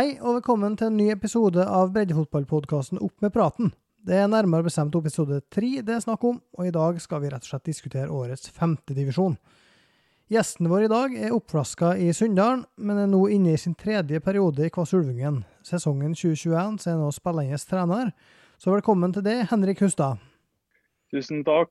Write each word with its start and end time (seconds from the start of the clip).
Hei 0.00 0.14
og 0.24 0.38
velkommen 0.38 0.78
til 0.80 0.88
en 0.88 0.94
ny 0.96 1.10
episode 1.12 1.60
av 1.60 1.90
breddefotballpodkasten 1.92 3.02
Opp 3.04 3.20
med 3.20 3.34
praten. 3.34 3.74
Det 4.00 4.14
er 4.16 4.30
nærmere 4.32 4.64
bestemt 4.64 4.94
episode 4.96 5.42
tre 5.52 5.82
det 5.84 5.92
er 5.92 6.00
snakk 6.00 6.22
om, 6.24 6.38
og 6.56 6.64
i 6.64 6.72
dag 6.72 6.96
skal 7.04 7.20
vi 7.20 7.28
rett 7.28 7.44
og 7.44 7.50
slett 7.50 7.66
diskutere 7.68 8.06
årets 8.08 8.48
femtedivisjon. 8.56 9.34
Gjesten 10.32 10.70
vår 10.72 10.86
i 10.86 10.90
dag 10.94 11.18
er 11.26 11.34
oppflaska 11.36 11.90
i 12.00 12.14
Sunndalen, 12.16 12.62
men 12.80 13.02
er 13.02 13.10
nå 13.12 13.26
inne 13.34 13.52
i 13.52 13.60
sin 13.60 13.76
tredje 13.76 14.22
periode 14.24 14.64
i 14.64 14.72
Kvassulvungen. 14.72 15.42
Sesongen 15.68 16.16
2021 16.16 16.80
så 16.80 16.94
er 16.94 16.96
nå 17.02 17.10
spillende 17.12 17.60
trener. 17.68 18.14
Så 18.56 18.72
velkommen 18.72 19.12
til 19.12 19.26
det, 19.28 19.36
Henrik 19.52 19.84
Hustad. 19.84 20.16
Tusen 21.12 21.44
takk. 21.44 21.68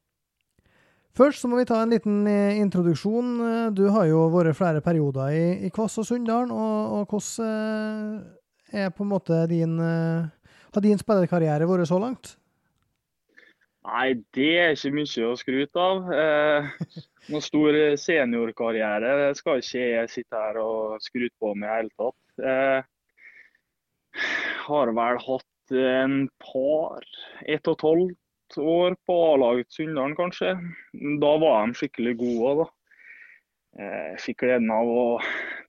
Først 1.18 1.42
så 1.42 1.50
må 1.52 1.60
vi 1.60 1.68
ta 1.68 1.82
en 1.84 1.94
liten 1.94 2.28
eh, 2.30 2.60
introduksjon. 2.62 3.32
Eh, 3.46 3.70
du 3.76 3.88
har 3.94 4.08
jo 4.10 4.28
vært 4.34 4.58
flere 4.58 4.82
perioder 4.86 5.34
i, 5.36 5.46
i 5.68 5.72
Kvass 5.74 5.98
og 6.00 6.08
Sunndalen, 6.08 6.54
og, 6.54 7.10
hvordan 7.10 7.48
eh, 8.74 8.84
er 8.86 8.94
på 8.94 9.04
en 9.04 9.10
måte 9.10 9.46
din 9.50 9.80
Har 9.80 10.84
din 10.86 11.00
spillerkarriere 11.02 11.66
vært 11.66 11.90
så 11.90 11.98
langt? 11.98 12.36
Nei, 13.90 14.14
det 14.36 14.50
er 14.60 14.76
ikke 14.76 14.92
mye 14.94 15.28
å 15.30 15.36
skryte 15.40 15.82
av. 15.82 16.10
Eh, 16.14 16.68
noen 17.32 17.44
stor 17.44 17.78
seniorkarriere 17.98 19.32
skal 19.40 19.64
ikke 19.64 19.86
jeg 19.96 20.12
sitte 20.14 20.42
her 20.44 20.60
og 20.62 21.00
skryte 21.02 21.34
på 21.42 21.54
med 21.56 21.66
i 21.66 21.70
det 21.70 21.78
hele 21.78 21.94
tatt. 21.98 22.44
Eh, 22.52 22.82
har 24.68 24.94
vel 25.00 25.22
hatt 25.26 25.76
en 25.80 26.18
par, 26.44 27.06
ett 27.46 27.70
og 27.72 27.80
tolv 27.82 28.12
år 28.58 28.96
på 29.06 29.16
A-laget 29.34 29.72
Sunndalen, 29.72 30.16
kanskje. 30.18 30.56
Da 31.22 31.32
var 31.42 31.68
de 31.68 31.78
skikkelig 31.78 32.16
gode 32.20 32.54
da. 32.64 32.68
Jeg 33.80 34.14
eh, 34.14 34.22
fikk 34.24 34.42
gleden 34.44 34.72
av 34.74 34.90
å 34.90 35.04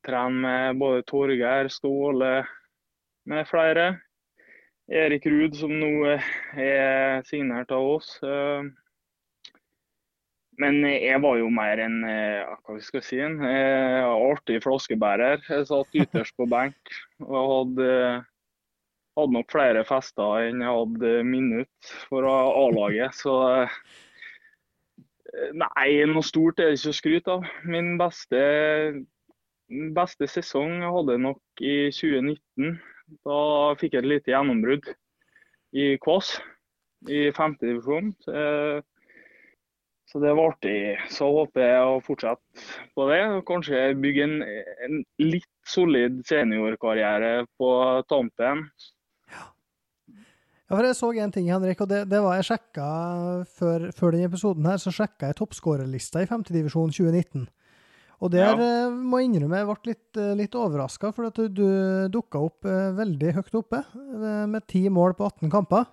trene 0.07 0.41
med 0.41 0.79
både 0.81 1.05
Torgeir, 1.09 1.69
Ståle 1.71 2.41
med 3.29 3.49
flere. 3.51 3.91
Erik 4.91 5.29
Ruud, 5.29 5.55
som 5.55 5.71
nå 5.71 5.91
er 6.09 7.21
signert 7.29 7.71
av 7.77 7.87
oss. 7.99 8.17
Eh, 8.25 8.65
men 10.61 10.81
jeg 10.89 11.21
var 11.23 11.39
jo 11.39 11.53
mer 11.53 11.85
en 11.85 12.01
eh, 12.09 12.49
hva 12.65 12.79
vi 12.79 12.83
skal 12.85 13.05
si, 13.05 13.21
en 13.23 13.39
artig 13.45 14.59
flaskebærer. 14.65 15.45
Jeg 15.47 15.69
satt 15.69 16.03
ytterst 16.03 16.37
på 16.41 16.49
benk 16.51 16.97
og 17.29 17.55
hadde 17.55 17.93
hadde 19.21 19.37
nok 19.37 19.53
flere 19.53 19.85
fester 19.89 20.47
enn 20.47 20.63
jeg 20.65 20.77
hadde 20.77 21.13
minutt 21.29 21.93
for 22.11 22.27
A-laget. 22.29 23.17
Så 23.17 23.35
eh, 23.61 23.79
nei, 25.57 25.89
noe 26.11 26.27
stort 26.27 26.61
er 26.61 26.73
det 26.73 26.81
ikke 26.81 26.95
å 26.95 26.99
skryte 27.01 27.37
av. 27.37 27.49
Min 27.71 27.95
beste, 28.01 28.41
beste 29.97 30.31
sesong 30.31 30.81
jeg 30.83 31.23
nok 31.25 31.65
i 31.65 31.77
2019. 31.95 32.79
Da 33.27 33.41
fikk 33.81 33.97
jeg 33.97 34.05
et 34.05 34.13
lite 34.15 34.35
gjennombrudd 34.35 34.93
i 35.75 35.93
Kvass 36.03 36.37
i 37.11 37.29
femte 37.35 37.67
divisjon. 37.67 38.13
Så 40.11 40.19
det 40.19 40.33
var 40.35 40.51
artig. 40.51 40.99
Så 41.15 41.29
håper 41.31 41.63
jeg 41.63 41.83
å 41.87 41.99
fortsette 42.03 42.65
på 42.99 43.07
det. 43.11 43.21
og 43.31 43.45
Kanskje 43.47 43.83
bygge 44.03 44.27
en, 44.27 44.41
en 44.87 45.03
litt 45.23 45.51
solid 45.71 46.25
seniorkarriere 46.27 47.45
på 47.61 47.71
tampen. 48.11 48.65
Ja, 50.71 50.77
for 50.77 50.87
Jeg 50.87 50.95
så 50.95 51.09
en 51.19 51.33
ting, 51.35 51.49
Henrik, 51.51 51.81
og 51.83 51.89
det, 51.91 52.05
det 52.07 52.19
var 52.23 52.37
jeg 52.39 52.47
sjekka 52.47 52.89
før, 53.59 53.89
før 53.91 54.13
denne 54.15 54.29
episoden. 54.31 54.69
her, 54.71 54.79
Så 54.79 54.93
sjekka 54.95 55.27
jeg 55.27 55.41
toppskårerlista 55.41 56.23
i 56.23 56.29
femtedivisjon 56.31 56.93
2019. 56.95 57.49
Og 58.21 58.31
der 58.31 58.53
ja. 58.53 58.55
Eh, 58.87 58.93
må 58.95 59.19
jeg 59.19 59.33
innrømme 59.33 59.59
jeg 59.59 59.67
ble 59.67 59.91
litt, 59.91 60.21
eh, 60.21 60.37
litt 60.39 60.55
overraska, 60.55 61.11
for 61.17 61.27
at 61.27 61.41
du, 61.41 61.49
du 61.51 61.67
dukka 62.15 62.39
opp 62.47 62.69
eh, 62.71 62.93
veldig 62.95 63.35
høyt 63.41 63.59
oppe. 63.59 63.83
Med 64.47 64.69
ti 64.71 64.85
mål 64.93 65.17
på 65.19 65.27
18 65.27 65.51
kamper. 65.51 65.91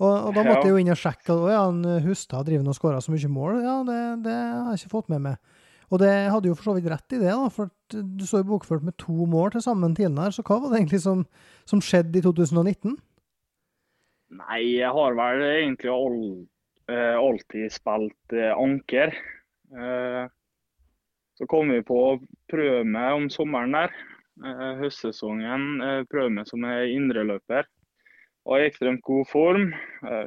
Og, 0.00 0.10
og 0.10 0.32
da 0.32 0.42
måtte 0.46 0.64
ja. 0.64 0.70
jeg 0.70 0.72
jo 0.72 0.80
inn 0.80 0.94
og 0.94 1.00
sjekke. 1.04 1.36
Og 1.36 1.48
ja, 1.52 1.64
Hustad 2.06 2.48
driver 2.48 2.72
og 2.72 2.78
skårer 2.78 3.04
så 3.04 3.12
mye 3.12 3.36
mål. 3.36 3.62
Ja, 3.66 3.78
det, 3.84 4.02
det, 4.24 4.40
har 4.64 4.72
jeg 4.72 4.84
ikke 4.86 4.96
fått 4.96 5.12
med 5.12 5.26
meg. 5.28 5.56
Og 5.92 6.00
det 6.00 6.12
hadde 6.32 6.48
jo 6.48 6.56
for 6.56 6.70
så 6.70 6.78
vidt 6.78 6.88
rett 6.88 7.12
i 7.12 7.20
det, 7.20 7.28
da, 7.36 7.50
for 7.52 7.68
du 7.92 8.24
så 8.24 8.40
jo 8.40 8.54
bokført 8.54 8.86
med 8.86 8.96
to 8.96 9.26
mål 9.28 9.52
til 9.52 9.62
sammen 9.66 9.92
tidligere. 9.92 10.32
Så 10.32 10.42
hva 10.46 10.56
var 10.62 10.72
det 10.72 10.80
egentlig 10.80 11.04
som, 11.04 11.26
som 11.68 11.84
skjedde 11.84 12.22
i 12.22 12.24
2019? 12.24 12.96
Nei, 14.34 14.62
jeg 14.80 14.90
har 14.90 15.14
vel 15.14 15.42
egentlig 15.46 15.90
eh, 16.90 17.14
alltid 17.14 17.70
spilt 17.70 18.34
eh, 18.34 18.50
anker. 18.50 19.12
Eh, 19.70 20.24
så 21.38 21.46
kom 21.50 21.70
vi 21.70 21.84
på 21.86 21.98
å 22.08 22.16
prøve 22.50 22.82
meg 22.88 23.14
om 23.14 23.30
sommeren 23.30 23.76
der. 23.76 23.94
Høstsesongen 24.80 25.78
prøve 26.10 26.30
meg 26.34 26.48
som 26.48 26.64
indreløper. 26.66 27.68
Var 28.46 28.62
i 28.62 28.66
ekstremt 28.66 29.02
god 29.06 29.28
form. 29.30 29.68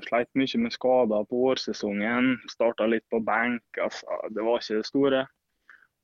Sleit 0.06 0.30
mye 0.40 0.62
med 0.64 0.76
skader 0.76 1.28
på 1.28 1.42
vårsesongen. 1.42 2.34
Starta 2.52 2.88
litt 2.88 3.04
på 3.12 3.20
benk. 3.24 3.64
Altså, 3.84 4.20
det 4.36 4.46
var 4.48 4.64
ikke 4.64 4.80
det 4.80 4.88
store. 4.88 5.24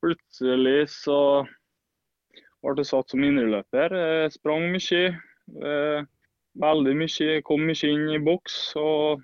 Plutselig 0.04 0.82
så 0.92 1.18
ble 2.64 2.76
det 2.80 2.88
satt 2.88 3.12
som 3.12 3.24
indreløper. 3.24 3.96
Sprang 4.36 4.68
mye 4.72 5.04
veldig 6.60 6.94
mye. 6.98 7.40
Kom 7.46 7.64
mye 7.68 7.90
inn 7.90 8.10
i 8.14 8.22
boks. 8.22 8.58
og 8.80 9.22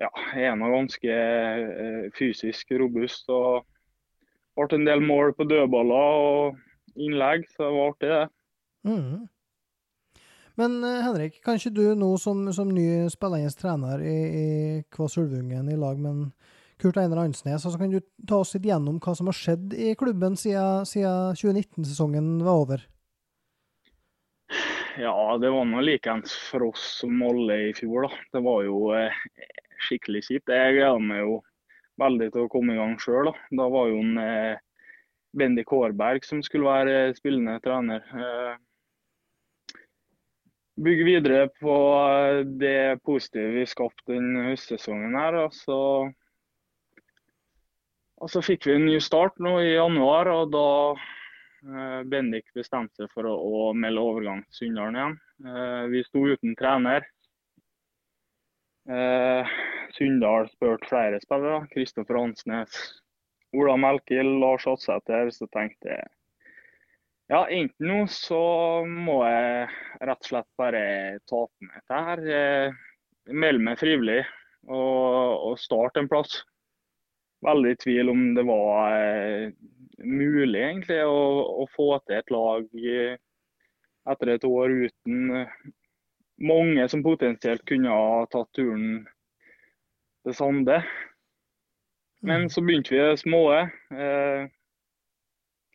ja, 0.00 0.10
jeg 0.34 0.48
er 0.50 0.56
nå 0.58 0.70
ganske 0.72 1.18
eh, 1.18 2.08
fysisk 2.18 2.74
robust. 2.80 3.28
og 3.30 3.62
Ble 4.54 4.78
en 4.78 4.86
del 4.86 5.02
mål 5.02 5.34
på 5.34 5.46
dødballer 5.50 6.18
og 6.24 6.58
innlegg, 6.94 7.46
så 7.50 7.66
det 7.66 7.76
var 7.76 7.92
artig, 7.92 8.10
det. 8.10 8.26
Mm. 8.84 9.28
Men 10.60 10.76
eh, 10.86 11.02
Henrik, 11.02 11.40
kan 11.42 11.58
ikke 11.58 11.74
du 11.74 11.86
nå 11.98 12.12
som, 12.22 12.46
som 12.54 12.70
ny 12.70 13.08
spillende 13.10 13.54
trener 13.58 14.02
i, 14.02 14.18
i 14.40 14.48
Kvass 14.94 15.18
Ulvungen 15.18 15.70
i 15.70 15.78
lag 15.78 15.98
med 15.98 16.28
Kurt 16.82 16.98
Einar 16.98 17.22
Ansnes, 17.22 17.64
altså 17.64 17.78
kan 17.78 17.90
du 17.90 18.00
ta 18.26 18.40
oss 18.42 18.54
litt 18.56 18.66
gjennom 18.66 18.98
hva 19.02 19.14
som 19.14 19.30
har 19.30 19.36
skjedd 19.38 19.74
i 19.78 19.92
klubben 19.98 20.34
siden, 20.38 20.86
siden 20.90 21.38
2019-sesongen 21.38 22.34
var 22.42 22.62
over? 22.64 22.82
Ja, 24.98 25.38
det 25.42 25.50
var 25.50 25.64
noe 25.66 25.82
likeens 25.82 26.34
for 26.50 26.68
oss 26.68 26.82
som 27.00 27.22
alle 27.26 27.56
i 27.70 27.72
fjor. 27.74 28.06
da. 28.06 28.18
Det 28.36 28.42
var 28.44 28.60
jo 28.62 28.76
eh, 28.94 29.16
skikkelig 29.88 30.22
kjipt. 30.28 30.52
Jeg 30.54 30.76
gleder 30.76 31.02
meg 31.02 31.24
jo 31.24 31.40
veldig 32.00 32.28
til 32.34 32.44
å 32.44 32.52
komme 32.52 32.74
i 32.74 32.78
gang 32.78 32.94
sjøl. 33.02 33.30
Da. 33.30 33.34
da 33.58 33.66
var 33.74 33.90
jo 33.90 33.98
en 34.04 34.20
eh, 34.22 34.60
Bendik 35.34 35.66
Kårberg 35.70 36.26
som 36.26 36.42
skulle 36.46 36.70
være 36.70 37.16
spillende 37.18 37.56
trener. 37.64 38.06
Eh, 38.14 38.54
bygge 40.86 41.08
videre 41.08 41.48
på 41.58 41.74
eh, 41.98 42.44
det 42.62 43.00
positive 43.06 43.50
vi 43.58 43.66
skapte 43.66 44.14
denne 44.14 44.46
høstsesongen. 44.52 45.18
her. 45.18 45.40
Og 45.42 45.58
så, 45.58 45.80
og 48.22 48.30
så 48.30 48.44
fikk 48.46 48.70
vi 48.70 48.78
en 48.78 48.86
ny 48.86 49.00
start 49.02 49.42
nå 49.42 49.58
i 49.62 49.74
januar, 49.74 50.30
og 50.30 50.54
da 50.54 50.68
Bendik 52.10 52.50
bestemte 52.56 53.04
seg 53.04 53.12
for 53.14 53.28
å, 53.28 53.34
å 53.34 53.60
melde 53.72 54.02
overgang 54.04 54.42
til 54.44 54.66
Sunndalen 54.66 54.98
igjen. 54.98 55.14
Eh, 55.48 55.84
vi 55.92 56.02
sto 56.04 56.24
uten 56.28 56.56
trener. 56.60 57.06
Eh, 58.84 59.54
Sunndal 59.96 60.50
spurte 60.52 60.90
flere 60.90 61.20
spillere. 61.22 61.62
Kristoffer 61.72 62.20
Hansnes, 62.20 62.76
Ola 63.56 63.78
Melkild, 63.80 64.36
Lars 64.42 64.68
Hatsæter. 64.68 65.32
Så 65.32 65.48
tenkte 65.54 65.94
jeg 65.94 66.12
ja, 67.32 67.46
enten 67.48 67.88
nå 67.88 68.02
så 68.12 68.38
må 68.84 69.22
jeg 69.24 69.68
rett 70.04 70.18
og 70.18 70.28
slett 70.28 70.48
bare 70.60 70.82
ta 71.24 71.38
på 71.48 71.64
meg 71.64 71.78
dette 71.78 72.00
her. 72.08 72.74
Melde 73.32 73.64
meg 73.64 73.80
frivillig 73.80 74.18
og, 74.68 75.48
og 75.48 75.54
starte 75.62 76.02
en 76.02 76.10
plass. 76.10 76.42
Veldig 77.44 77.74
i 77.74 77.78
tvil 77.82 78.10
om 78.10 78.20
det 78.36 78.44
var 78.48 78.94
mulig 80.04 80.60
egentlig 80.60 81.00
å, 81.04 81.18
å, 81.62 81.66
få 81.74 81.88
til 82.04 82.16
et 82.18 82.32
lag 82.32 82.68
etter 84.10 84.32
et 84.34 84.46
år 84.48 84.72
uten 84.84 85.30
eh, 85.38 85.52
mange 86.44 86.88
som 86.88 87.04
potensielt 87.04 87.64
kunne 87.68 87.92
ha 87.92 88.24
tatt 88.32 88.50
turen 88.56 89.04
til 90.24 90.36
Sande. 90.36 90.80
Men 92.24 92.46
mm. 92.46 92.50
så 92.52 92.64
begynte 92.64 92.94
vi 92.94 93.00
det 93.00 93.20
små. 93.20 93.42
Eh, 93.54 94.46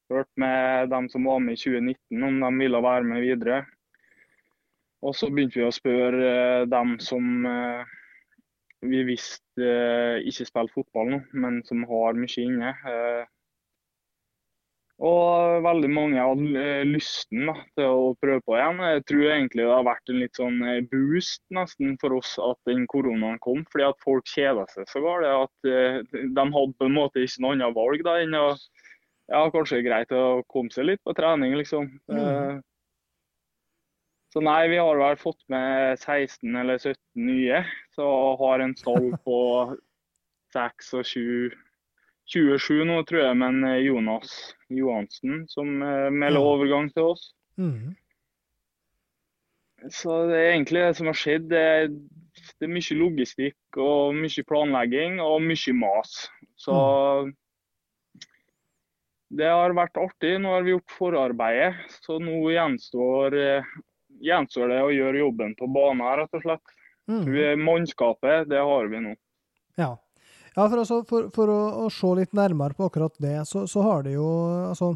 hørte 0.10 0.42
med 0.42 0.90
dem 0.90 1.10
som 1.10 1.28
var 1.30 1.40
med 1.44 1.58
i 1.58 1.62
2019 1.64 2.24
om 2.26 2.42
de 2.44 2.52
ville 2.64 2.84
være 2.84 3.08
med 3.12 3.26
videre. 3.26 3.62
Og 5.06 5.16
så 5.16 5.30
begynte 5.32 5.62
vi 5.62 5.68
å 5.68 5.74
spørre 5.74 6.34
eh, 6.34 6.68
dem 6.70 6.98
som 7.04 7.46
eh, 7.48 7.98
vi 8.86 9.04
visste 9.08 9.66
eh, 9.66 10.22
ikke 10.30 10.48
spiller 10.48 10.72
fotball 10.74 11.12
nå, 11.12 11.20
men 11.42 11.60
som 11.68 11.84
har 11.90 12.18
mye 12.18 12.46
inne. 12.46 12.72
Eh, 12.88 13.28
og 15.00 15.64
veldig 15.64 15.90
mange 15.96 16.20
hadde 16.20 16.60
eh, 16.60 16.82
lysten 16.88 17.48
da, 17.48 17.54
til 17.80 17.88
å 17.88 18.08
prøve 18.20 18.44
på 18.44 18.58
igjen. 18.58 18.82
Jeg 18.84 19.04
tror 19.08 19.26
egentlig 19.32 19.64
det 19.64 19.72
har 19.72 19.86
vært 19.88 20.12
en 20.12 20.20
litt 20.20 20.40
sånn 20.40 20.58
eh, 20.68 20.82
boost 20.92 21.44
nesten 21.56 21.96
for 22.02 22.18
oss 22.18 22.34
at 22.44 22.60
den 22.68 22.84
koronaen 22.92 23.40
kom. 23.44 23.64
fordi 23.72 23.88
at 23.88 24.04
folk 24.04 24.28
kjeda 24.28 24.66
seg 24.74 24.90
så 24.92 25.04
galt. 25.06 25.30
At 25.30 25.72
uh, 25.72 26.02
de 26.12 26.46
hadde 26.56 26.76
på 26.76 26.90
en 26.90 26.98
måte 26.98 27.24
ikke 27.24 27.46
noe 27.46 27.56
annet 27.56 27.78
valg 27.78 28.04
da, 28.04 28.18
enn 28.20 28.36
å 28.36 28.50
ja, 29.30 29.46
kanskje 29.54 29.86
greit 29.86 30.12
å 30.12 30.42
komme 30.52 30.74
seg 30.74 30.90
litt 30.90 31.04
på 31.06 31.16
trening, 31.16 31.56
liksom. 31.60 31.88
Mm. 32.12 32.60
Så 34.30 34.44
nei, 34.46 34.68
vi 34.70 34.78
har 34.78 35.00
vel 35.00 35.18
fått 35.18 35.42
med 35.50 35.98
16 35.98 36.56
eller 36.56 36.78
17 36.78 36.98
nye. 37.26 37.64
Så 37.98 38.06
har 38.38 38.62
en 38.62 38.76
stall 38.78 39.12
på 39.26 39.40
26 40.54 41.56
27 42.30 42.84
nå, 42.86 43.00
tror 43.10 43.24
jeg, 43.24 43.38
men 43.42 43.64
eh, 43.66 43.82
Jonas 43.88 44.34
Johansen 44.70 45.48
som 45.50 45.82
eh, 45.82 46.10
melder 46.14 46.46
overgang 46.46 46.92
til 46.94 47.16
oss. 47.16 47.32
Mhm. 47.58 47.98
Så 49.96 50.26
det 50.28 50.36
er 50.36 50.50
egentlig 50.52 50.82
det 50.84 50.96
som 50.98 51.08
har 51.08 51.16
skjedd. 51.16 51.46
Det 51.54 51.60
er, 51.60 51.86
det 52.60 52.68
er 52.68 52.72
mye 52.76 52.96
logistikk 53.00 53.78
og 53.80 54.18
mye 54.18 54.44
planlegging 54.44 55.22
og 55.24 55.38
mye 55.40 55.76
mas. 55.78 56.18
Så 56.60 56.76
det 59.40 59.48
har 59.48 59.76
vært 59.78 60.02
artig. 60.02 60.34
Nå 60.44 60.52
har 60.52 60.66
vi 60.68 60.74
gjort 60.74 60.98
forarbeidet, 60.98 61.96
så 62.04 62.20
nå 62.20 62.42
gjenstår, 62.52 63.38
eh, 63.40 63.72
gjenstår 64.24 64.72
det 64.74 64.84
å 64.84 64.92
gjøre 64.94 65.24
jobben 65.24 65.56
på 65.60 65.70
banen, 65.72 66.06
rett 66.20 66.38
og 66.38 66.46
slett. 66.46 66.76
Mm. 67.10 67.64
Mannskapet, 67.66 68.50
det 68.50 68.62
har 68.62 68.90
vi 68.92 69.02
nå. 69.02 69.16
Ja. 69.80 69.92
ja 70.56 70.64
for, 70.68 70.78
altså, 70.78 71.02
for, 71.10 71.30
for 71.34 71.52
å, 71.52 71.60
å 71.86 71.90
se 71.94 72.14
litt 72.20 72.36
nærmere 72.38 72.78
på 72.78 72.90
akkurat 72.90 73.16
det, 73.18 73.38
så, 73.50 73.66
så 73.68 73.84
har 73.86 74.06
det 74.06 74.14
jo 74.18 74.28
altså 74.70 74.94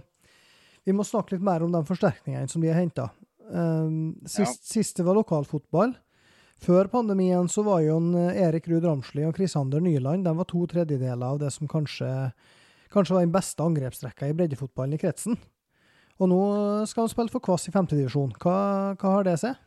Vi 0.85 0.93
må 0.93 1.05
snakke 1.07 1.37
litt 1.37 1.45
mer 1.45 1.63
om 1.63 1.71
de 1.73 1.81
forsterkningene 1.87 2.51
som 2.51 2.61
de 2.61 2.69
har 2.69 2.81
henta. 2.81 3.07
Um, 3.47 4.19
sist, 4.27 4.61
ja. 4.65 4.73
Siste 4.77 5.05
var 5.07 5.15
lokalfotball. 5.15 5.95
Før 6.63 6.87
pandemien 6.91 7.47
så 7.51 7.63
var 7.65 7.81
jo 7.83 7.97
en 7.99 8.13
eh, 8.15 8.37
Erik 8.45 8.69
Ruud 8.71 8.85
Ramsli 8.87 9.25
og 9.27 9.35
Krisander 9.35 9.81
Nyland 9.83 10.27
de 10.27 10.35
var 10.37 10.47
to 10.47 10.61
tredjedeler 10.69 11.25
av 11.25 11.41
det 11.41 11.49
som 11.55 11.67
kanskje, 11.67 12.07
kanskje 12.93 13.17
var 13.17 13.25
den 13.25 13.33
beste 13.33 13.65
angrepsrekka 13.65 14.29
i 14.29 14.35
breddefotballen 14.37 14.95
i 14.95 15.01
kretsen. 15.01 15.39
Og 16.23 16.29
nå 16.31 16.43
skal 16.87 17.03
han 17.03 17.11
spille 17.11 17.33
for 17.33 17.43
Kvass 17.43 17.67
i 17.67 17.73
femtedivisjon. 17.73 18.31
Hva, 18.39 18.55
hva 18.95 19.13
har 19.17 19.27
det 19.27 19.35
seg? 19.41 19.59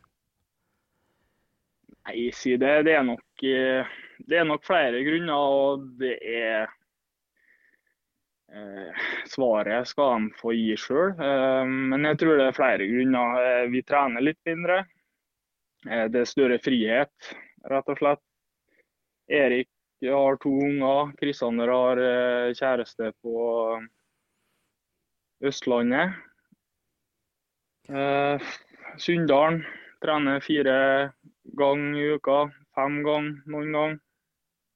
Nei, 2.07 2.31
si 2.33 2.55
det. 2.57 2.73
Det 2.87 2.95
er 2.97 3.05
nok, 3.05 3.43
eh, 3.45 3.95
det 4.25 4.39
er 4.39 4.47
nok 4.47 4.63
flere 4.65 5.03
grunner, 5.05 5.37
og 5.37 5.87
det 5.99 6.15
er 6.23 6.69
eh, 8.49 9.07
Svaret 9.29 9.89
skal 9.91 10.23
de 10.23 10.37
få 10.39 10.55
gi 10.55 10.77
sjøl, 10.79 11.11
eh, 11.19 11.65
men 11.67 12.07
jeg 12.07 12.21
tror 12.23 12.39
det 12.39 12.47
er 12.47 12.57
flere 12.57 12.87
grunner. 12.89 13.41
Eh, 13.43 13.65
vi 13.75 13.83
trener 13.85 14.23
litt 14.23 14.39
mindre. 14.47 14.79
Eh, 15.85 16.07
det 16.13 16.23
er 16.23 16.31
større 16.31 16.61
frihet, 16.63 17.33
rett 17.69 17.91
og 17.91 17.99
slett. 17.99 18.23
Erik 19.27 19.69
har 20.07 20.39
to 20.39 20.53
unger. 20.63 21.11
Kristianer 21.19 21.73
har 21.75 22.01
eh, 22.01 22.55
kjæreste 22.55 23.11
på 23.21 23.35
Østlandet. 25.45 26.15
Eh, 27.87 28.41
Sunndalen 28.97 29.61
trener 30.03 30.39
fire 30.43 31.13
ganger 31.57 31.99
i 31.99 32.09
uka. 32.17 32.39
Fem 32.75 32.99
ganger 33.05 33.37
noen 33.47 33.71
gang. 33.77 33.95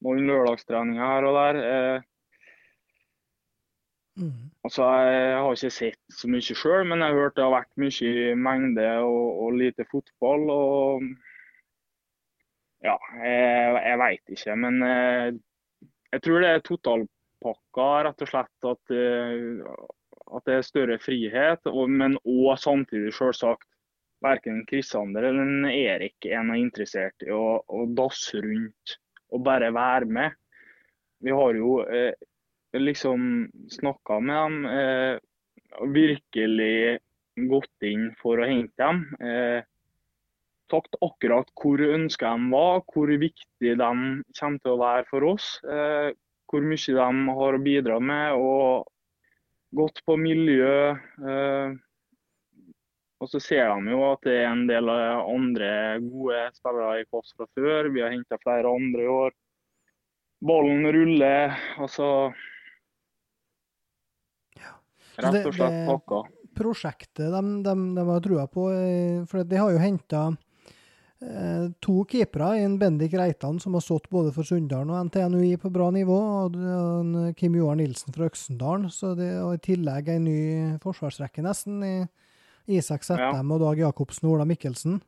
Noen 0.06 0.30
lørdagstreninger 0.30 1.04
her 1.06 1.28
og 1.28 1.36
der. 1.38 1.60
Eh, 1.62 2.06
mm. 4.24 4.48
altså, 4.64 4.88
jeg 5.06 5.36
har 5.44 5.60
ikke 5.60 5.74
sett 5.76 6.18
så 6.22 6.32
mye 6.32 6.58
sjøl, 6.64 6.88
men 6.88 7.04
jeg 7.04 7.12
har 7.12 7.20
hørt 7.20 7.38
det 7.38 7.46
har 7.46 7.56
vært 7.58 7.84
mye 7.84 8.34
mengde 8.48 8.88
og, 9.04 9.28
og 9.44 9.60
lite 9.60 9.88
fotball. 9.92 10.50
og 10.56 11.08
Ja, 12.82 12.98
jeg, 13.20 13.80
jeg 13.86 14.04
veit 14.06 14.38
ikke. 14.38 14.60
Men 14.64 14.84
jeg, 14.88 15.40
jeg 16.16 16.24
tror 16.26 16.46
det 16.46 16.54
er 16.56 16.70
totalpakka, 16.70 17.90
rett 18.08 18.24
og 18.24 18.32
slett. 18.32 18.70
At, 18.72 18.96
eh, 18.96 20.00
at 20.32 20.48
det 20.48 20.58
er 20.58 20.66
større 20.66 20.98
frihet, 21.02 21.68
og, 21.70 21.90
men 21.90 22.18
òg 22.24 22.60
samtidig 22.62 23.14
selvsagt 23.16 23.68
verken 24.22 24.62
Kristander 24.70 25.26
eller 25.32 25.72
Erik 25.74 26.28
er 26.30 26.44
noe 26.46 26.60
interessert 26.62 27.26
i 27.26 27.32
å, 27.34 27.58
å 27.66 27.86
dasse 27.98 28.42
rundt 28.44 28.98
og 29.32 29.44
bare 29.48 29.72
være 29.74 30.10
med. 30.12 30.38
Vi 31.22 31.34
har 31.34 31.58
jo 31.58 31.80
eh, 31.86 32.14
liksom 32.78 33.50
snakka 33.72 34.20
med 34.20 34.38
dem, 34.38 34.66
eh, 34.66 35.16
virkelig 35.96 37.00
gått 37.52 37.88
inn 37.88 38.10
for 38.22 38.42
å 38.42 38.48
hente 38.50 38.76
dem. 38.82 39.06
Eh, 39.24 39.64
sagt 40.72 40.96
akkurat 41.04 41.50
hvor 41.60 41.82
ønska 41.84 42.32
de 42.36 42.52
var, 42.54 42.82
hvor 42.94 43.12
viktig 43.12 43.76
de 43.76 43.76
kommer 43.82 44.62
til 44.64 44.74
å 44.74 44.82
være 44.82 45.08
for 45.10 45.28
oss. 45.34 45.54
Eh, 45.64 46.12
hvor 46.52 46.68
mye 46.68 46.98
de 46.98 47.36
har 47.40 47.56
å 47.56 47.64
bidra 47.64 48.00
med, 48.04 48.36
og 48.36 48.88
gått 49.76 50.02
på 50.06 50.18
miljø. 50.20 50.92
Eh, 50.96 51.74
og 53.22 53.30
så 53.30 53.40
ser 53.44 53.70
de 53.70 53.94
jo 53.94 54.02
at 54.10 54.24
det 54.26 54.38
er 54.40 54.48
en 54.50 54.64
del 54.70 54.90
andre 54.90 55.72
gode 56.02 56.40
spillere 56.58 57.04
i 57.04 57.06
Kvass 57.06 57.36
fra 57.38 57.46
før. 57.54 57.92
Vi 57.94 58.02
har 58.02 58.14
henta 58.16 58.40
flere 58.42 58.72
andre 58.72 59.06
i 59.06 59.12
år. 59.12 59.36
Ballen 60.42 60.88
ruller. 60.96 61.54
Altså 61.78 62.32
Rett 65.22 65.46
og 65.46 65.54
slett 65.54 65.84
pakka. 65.86 66.22
prosjektet 66.58 67.28
de, 67.30 67.42
de, 67.66 67.74
de 67.98 68.06
har 68.08 68.22
trua 68.26 68.48
på. 68.50 68.70
eh, 68.74 69.22
For 69.30 69.44
de 69.46 69.60
har 69.60 69.74
jo 69.76 69.82
henta 69.84 70.22
to 71.86 72.04
keepere, 72.10 72.56
en 72.64 72.80
Bendik 72.82 73.14
Reitan 73.14 73.60
som 73.62 73.76
har 73.78 73.84
stått 73.86 74.08
både 74.10 74.32
for 74.34 74.48
Sunndalen 74.48 74.90
og 74.90 75.06
NTNUI 75.06 75.52
på 75.62 75.70
bra 75.70 75.92
nivå, 75.94 76.18
og 76.18 76.56
en 76.58 77.34
Kim 77.38 77.54
Joar 77.60 77.78
Nilsen 77.78 78.14
fra 78.16 78.26
Øksendalen. 78.26 78.90
Så 78.90 79.14
det, 79.16 79.30
og 79.38 79.54
I 79.54 79.62
tillegg 79.62 80.10
en 80.10 80.26
ny 80.26 80.42
forsvarsrekke, 80.82 81.44
nesten, 81.46 81.84
i 81.86 82.78
Isak 82.80 83.06
Settem 83.06 83.54
og 83.54 83.62
Dag 83.62 83.84
Jacobsen 83.84 84.28
og 84.28 84.40
Ola 84.40 84.46
Mikkelsen. 84.50 85.02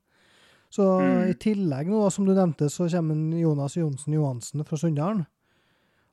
Så 0.73 0.85
Mm. 1.01 1.29
i 1.29 1.33
tillegg, 1.33 1.87
nå, 1.87 2.09
som 2.11 2.25
du 2.25 2.33
nevnte, 2.33 2.69
så 2.69 2.89
kommer 2.89 3.39
Jonas 3.39 3.75
Johnsen 3.77 4.13
Johansen 4.13 4.63
fra 4.65 4.77
Sunndalen. 4.77 5.25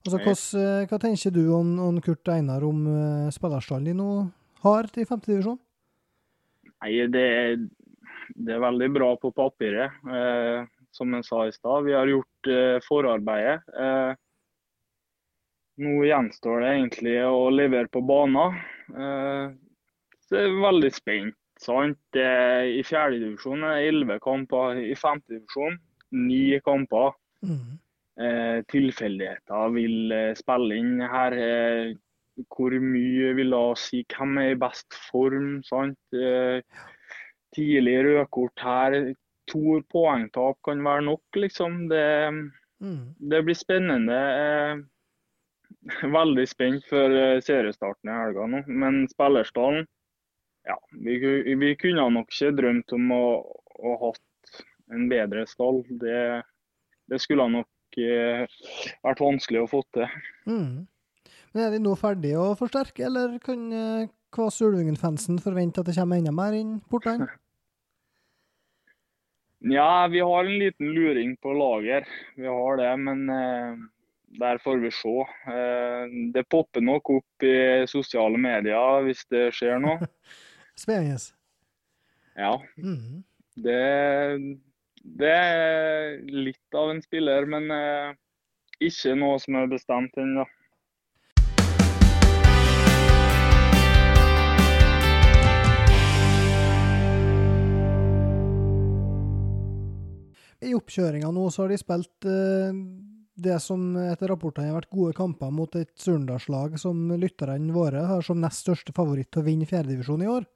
Altså, 0.04 0.18
Ja. 0.18 0.32
eh, 0.54 0.86
hva 0.86 0.98
tenker 0.98 1.30
du 1.32 1.52
om, 1.52 1.78
om 1.78 2.00
Kurt 2.00 2.28
Einar 2.28 2.62
om 2.64 2.86
uh, 2.86 3.30
spillerstallen 3.30 3.84
de 3.84 3.92
nå 3.94 4.30
har 4.62 4.84
til 4.84 5.04
femtedivisjon? 5.04 5.58
Nei, 6.82 7.06
det, 7.06 7.70
det 8.34 8.54
er 8.54 8.62
veldig 8.62 8.88
bra 8.94 9.10
på 9.20 9.32
papiret. 9.36 9.96
Eh, 10.06 10.66
som 10.94 11.14
jeg 11.14 11.26
sa 11.26 11.44
i 11.46 11.54
stad, 11.54 11.86
vi 11.86 11.94
har 11.94 12.10
gjort 12.10 12.50
eh, 12.50 12.78
forarbeidet. 12.86 13.62
Eh, 13.78 14.12
nå 15.80 15.92
gjenstår 16.04 16.64
det 16.64 16.72
egentlig 16.74 17.16
å 17.24 17.44
levere 17.54 17.90
på 17.92 18.02
banen. 18.04 18.58
Eh, 18.90 19.52
så 20.26 20.40
jeg 20.40 20.50
er 20.50 20.64
veldig 20.64 20.90
spent. 20.94 21.38
sant? 21.60 21.98
Det, 22.16 22.26
I 22.80 22.82
fjerdedivisjon 22.86 23.64
er 23.64 23.78
det 23.78 23.88
elleve 23.92 24.18
kamper. 24.24 24.80
I 24.80 24.96
femtedivisjon 24.98 25.78
ni 26.16 26.58
kamper. 26.64 27.14
Mm. 27.46 27.78
Eh, 28.20 28.58
tilfeldigheter 28.68 29.74
vil 29.76 30.12
eh, 30.12 30.32
spille 30.38 30.78
inn 30.80 31.00
her. 31.00 31.36
Hvor 32.50 32.72
mye 32.80 33.34
vil 33.36 33.52
da 33.52 33.64
si 33.76 34.02
hvem 34.08 34.38
er 34.40 34.54
i 34.54 34.60
best 34.60 34.96
form? 35.10 35.60
sant? 35.66 35.98
Eh, 36.16 36.60
tidlig 37.56 37.98
rødkort 38.06 38.64
her. 38.64 38.96
To 39.50 39.80
poengtap 39.90 40.60
kan 40.66 40.82
være 40.86 41.06
nok, 41.08 41.22
liksom. 41.36 41.86
Det, 41.90 42.06
Mm. 42.80 43.14
det 43.28 43.42
blir 43.44 43.56
spennende. 43.58 44.18
Eh, 44.40 46.06
veldig 46.08 46.46
spent 46.48 46.86
før 46.88 47.12
eh, 47.12 47.40
seriestarten 47.44 48.08
i 48.08 48.14
helga 48.16 48.46
nå. 48.48 48.62
Men 48.66 49.02
spillerstallen 49.10 49.84
ja, 50.68 50.76
vi, 50.92 51.18
vi 51.56 51.74
kunne 51.80 52.06
nok 52.14 52.32
ikke 52.32 52.54
drømt 52.56 52.92
om 52.96 53.12
å, 53.16 53.24
å 53.80 53.94
hatt 54.06 54.54
en 54.92 55.08
bedre 55.12 55.46
stall. 55.48 55.82
Det, 56.00 56.42
det 57.10 57.20
skulle 57.20 57.48
nok 57.52 58.00
eh, 58.00 58.46
vært 59.04 59.22
vanskelig 59.24 59.62
å 59.64 59.70
få 59.70 59.82
til. 59.96 60.08
Mm. 60.48 60.86
Men 61.52 61.64
er 61.66 61.74
de 61.74 61.82
nå 61.82 61.94
ferdige 61.98 62.40
å 62.40 62.56
forsterke, 62.58 63.06
eller 63.08 63.38
kan 63.42 63.62
Kvass 64.30 64.60
Ulvingen-fansen 64.62 65.40
forventer 65.42 65.82
at 65.82 65.90
det 65.90 65.96
kommer 65.98 66.20
enda 66.20 66.32
mer 66.34 66.54
inn 66.58 66.76
portene? 66.90 67.28
Ja, 69.62 70.06
vi 70.08 70.20
har 70.24 70.44
en 70.44 70.58
liten 70.58 70.86
luring 70.96 71.34
på 71.36 71.52
lager. 71.52 72.06
Vi 72.36 72.46
har 72.46 72.76
det, 72.80 72.92
men 72.96 73.26
eh, 73.28 73.74
der 74.40 74.58
får 74.64 74.78
vi 74.80 74.90
se. 74.90 75.12
Eh, 75.52 76.14
det 76.32 76.46
popper 76.48 76.80
nok 76.80 77.10
opp 77.12 77.44
i 77.44 77.84
sosiale 77.90 78.40
medier 78.40 79.04
hvis 79.04 79.20
det 79.28 79.50
skjer 79.58 79.76
noe. 79.84 80.08
Spennende. 80.80 81.18
Ja, 82.40 82.54
Mm. 82.80 83.20
det, 83.60 83.76
det 85.20 85.34
er 85.34 86.16
litt 86.24 86.78
av 86.80 86.94
en 86.94 87.02
spiller, 87.04 87.44
men 87.44 87.68
eh, 87.74 88.14
ikke 88.80 89.12
noe 89.20 89.36
som 89.44 89.60
er 89.60 89.68
bestemt 89.68 90.16
ennå. 90.16 90.46
I 100.70 100.76
oppkjøringa 100.78 101.32
nå 101.34 101.48
så 101.50 101.64
har 101.64 101.72
de 101.72 101.80
spilt 101.80 102.28
eh, 102.30 102.76
det 103.40 103.56
som 103.64 103.82
etter 103.98 104.30
rapportene 104.30 104.70
har 104.70 104.80
vært 104.80 104.92
gode 104.92 105.16
kamper 105.16 105.52
mot 105.54 105.74
et 105.78 105.90
Surndalslag 105.98 106.76
som 106.80 107.08
lytterne 107.18 107.72
våre 107.74 108.04
har 108.06 108.24
som 108.26 108.40
nest 108.40 108.64
største 108.66 108.94
favoritt 108.96 109.30
til 109.32 109.42
å 109.42 109.48
vinne 109.48 109.68
fjerdedivisjon 109.68 110.24
i 110.26 110.30
år. 110.30 110.48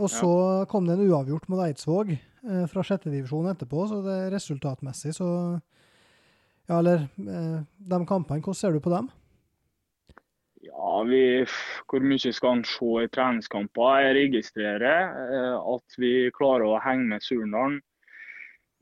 Og 0.00 0.08
så 0.10 0.32
kom 0.70 0.86
det 0.88 0.96
en 0.96 1.04
uavgjort 1.04 1.50
mot 1.52 1.60
Eidsvåg 1.62 2.14
eh, 2.14 2.64
fra 2.70 2.84
sjettedivisjon 2.86 3.50
etterpå, 3.52 3.84
så 3.90 4.00
det 4.04 4.18
er 4.24 4.32
resultatmessig 4.34 5.16
så 5.18 5.28
Ja, 6.70 6.78
eller 6.78 7.04
eh, 7.18 7.58
de 7.62 7.98
kampene, 8.08 8.40
hvordan 8.40 8.56
ser 8.56 8.72
du 8.72 8.80
på 8.80 8.92
dem? 8.94 9.10
Ja, 10.62 11.02
vi, 11.04 11.44
Hvor 11.90 12.04
mye 12.06 12.32
skal 12.32 12.58
en 12.58 12.64
se 12.64 12.90
i 13.02 13.10
treningskamper? 13.12 14.04
Jeg 14.06 14.16
registrerer 14.20 15.16
eh, 15.26 15.56
at 15.74 15.98
vi 15.98 16.30
klarer 16.34 16.70
å 16.70 16.82
henge 16.82 17.10
med 17.12 17.26
Surnadal 17.26 17.80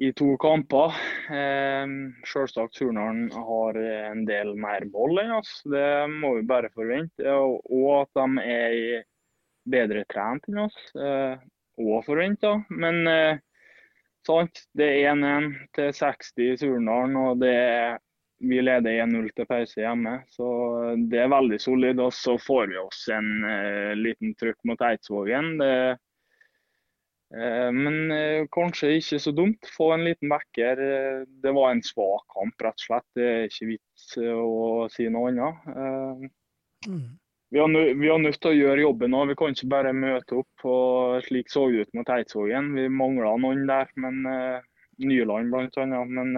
i 0.01 0.13
to 0.17 0.33
kamper. 0.41 0.97
Eh, 1.29 1.87
selvsagt 2.33 2.79
Surnadal 2.79 3.29
har 3.37 3.79
en 3.85 4.25
del 4.29 4.55
mer 4.57 4.87
boll 4.89 5.21
enn 5.21 5.35
oss, 5.37 5.61
det 5.69 6.09
må 6.15 6.35
vi 6.39 6.47
bare 6.49 6.73
forvente. 6.73 7.27
Og 7.29 7.91
at 7.99 8.17
de 8.17 8.45
er 8.57 9.07
bedre 9.69 10.07
trent 10.09 10.49
enn 10.49 10.65
oss, 10.65 10.79
eh, 10.97 11.37
og 11.85 12.05
forventa. 12.07 12.57
Men 12.73 13.03
eh, 13.11 13.43
sant, 14.27 14.65
det 14.73 14.89
er 15.03 15.13
1-1 15.13 15.51
til 15.77 15.93
60 16.01 16.47
i 16.47 16.55
Surnadal, 16.65 17.19
og 17.21 17.45
er 17.51 17.99
vi 18.41 18.61
leder 18.63 19.03
1-0 19.05 19.27
til 19.37 19.47
pause 19.49 19.83
hjemme, 19.83 20.15
så 20.33 20.47
det 21.13 21.19
er 21.21 21.33
veldig 21.33 21.59
solid. 21.61 22.01
Og 22.01 22.15
så 22.17 22.39
får 22.41 22.71
vi 22.73 22.79
oss 22.81 23.03
en 23.13 23.45
eh, 23.45 23.93
liten 23.99 24.33
trykk 24.41 24.57
mot 24.71 24.81
Eidsvågen. 24.87 25.59
Det, 25.61 25.75
men 27.31 27.97
uh, 28.11 28.49
kanskje 28.51 28.97
ikke 28.99 29.21
så 29.23 29.33
dumt. 29.37 29.69
Få 29.77 29.93
en 29.95 30.05
liten 30.09 30.33
vekker. 30.33 30.85
det 31.43 31.55
var 31.55 31.71
en 31.71 31.83
svak 31.87 32.25
kamp, 32.35 32.57
rett 32.65 32.79
og 32.83 32.87
slett. 32.87 33.09
Det 33.15 33.27
er 33.27 33.49
ikke 33.49 33.69
vits 33.75 34.07
å 34.19 34.87
si 34.91 35.07
noe 35.13 35.31
annet. 35.31 36.31
Mm. 36.89 37.05
Vi 37.51 37.59
har, 37.59 37.71
vi 37.99 38.09
har 38.11 38.19
nødt 38.23 38.39
til 38.43 38.53
å 38.53 38.59
gjøre 38.59 38.83
jobben 38.85 39.15
nå. 39.15 39.25
Vi 39.31 39.39
kan 39.39 39.55
ikke 39.55 39.71
bare 39.71 39.95
møte 39.95 40.41
opp. 40.43 40.67
og 40.67 41.23
Slik 41.27 41.51
så 41.51 41.69
det 41.71 41.87
ut 41.87 41.95
mot 41.99 42.13
Eidsvågen. 42.15 42.75
Vi 42.75 42.91
mangla 42.91 43.37
noen 43.43 43.63
der, 43.71 43.91
men 43.99 44.23
Nyland 44.99 45.55
bl.a. 45.55 46.05
Men 46.07 46.35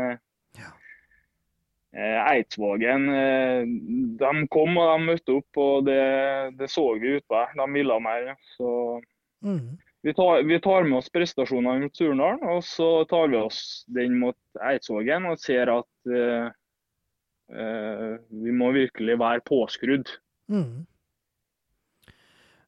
Eh, 1.93 2.33
Eidsvågen 2.33 3.09
eh, 3.09 3.63
de 4.17 4.31
kom 4.49 4.79
og 4.81 4.87
de 4.89 5.09
møtte 5.11 5.35
opp, 5.37 5.59
og 5.61 5.85
det, 5.85 5.99
det 6.57 6.71
så 6.73 6.87
vi 6.97 7.19
utpå 7.19 7.37
her. 7.37 7.53
De 7.59 7.67
ville 7.75 7.99
mer. 8.01 8.31
Så 8.55 8.71
mm. 9.45 9.67
Vi, 10.03 10.15
tar, 10.15 10.43
vi, 10.49 10.59
tar, 10.63 10.87
med 10.89 10.99
oss 10.99 11.11
prestasjonene 11.15 11.85
mot 11.85 11.99
Surnadal, 11.99 12.41
og 12.57 12.65
så 12.67 12.89
tar 13.11 13.31
vi 13.33 13.39
oss 13.39 13.61
den 13.93 14.19
mot 14.21 14.63
Eidsvågen 14.63 15.29
og 15.31 15.39
ser 15.43 15.71
at 15.73 16.11
uh, 16.11 16.49
uh, 17.55 18.17
vi 18.43 18.57
må 18.57 18.73
virkelig 18.75 19.19
være 19.21 19.45
påskrudd. 19.47 20.11
Mm. 20.53 20.83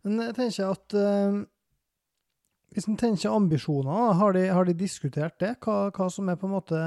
Men 0.05 0.23
jeg 0.29 0.39
tenker 0.39 0.71
at 0.77 0.97
uh, 1.01 1.43
hvis 2.75 2.89
en 2.91 2.99
tenker 2.99 3.35
ambisjoner, 3.35 4.15
har 4.19 4.35
de, 4.35 4.47
har 4.51 4.67
de 4.67 4.79
diskutert 4.79 5.37
det? 5.43 5.57
Hva, 5.63 5.91
hva, 5.95 6.09
som 6.11 6.31
er 6.31 6.39
på 6.41 6.49
en 6.49 6.57
måte 6.57 6.81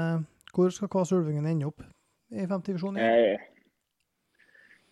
Hvor 0.52 0.72
skal 0.72 0.90
KS 0.92 1.14
Ulvingen 1.16 1.46
ende 1.48 1.68
opp? 1.68 1.84
i 2.28 2.46
femtedivisjon? 2.46 2.96
Eh, 2.96 3.40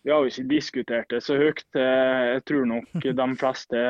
vi 0.03 0.11
har 0.11 0.23
jo 0.23 0.31
ikke 0.31 0.47
diskutert 0.49 1.09
det 1.11 1.21
så 1.25 1.37
høyt. 1.37 1.65
Jeg 1.75 2.43
tror 2.47 2.65
nok 2.69 3.03
de 3.03 3.27
fleste, 3.41 3.83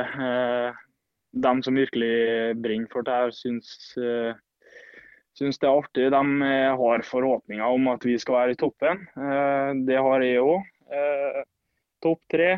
de 1.34 1.54
som 1.64 1.76
virkelig 1.76 2.56
brenner 2.62 2.92
for 2.92 3.06
det 3.06 3.16
her, 3.16 3.34
syns, 3.36 3.70
eh, 3.98 4.38
syns 5.38 5.60
det 5.60 5.68
er 5.70 5.82
artig. 5.82 6.08
De 6.14 6.24
har 6.82 7.06
forhåpninger 7.06 7.66
om 7.66 7.92
at 7.94 8.06
vi 8.06 8.18
skal 8.22 8.40
være 8.40 8.56
i 8.56 8.60
toppen. 8.60 9.06
Det 9.86 10.00
har 10.02 10.26
jeg 10.26 10.42
òg. 10.42 11.44
Topp 12.02 12.22
tre. 12.32 12.50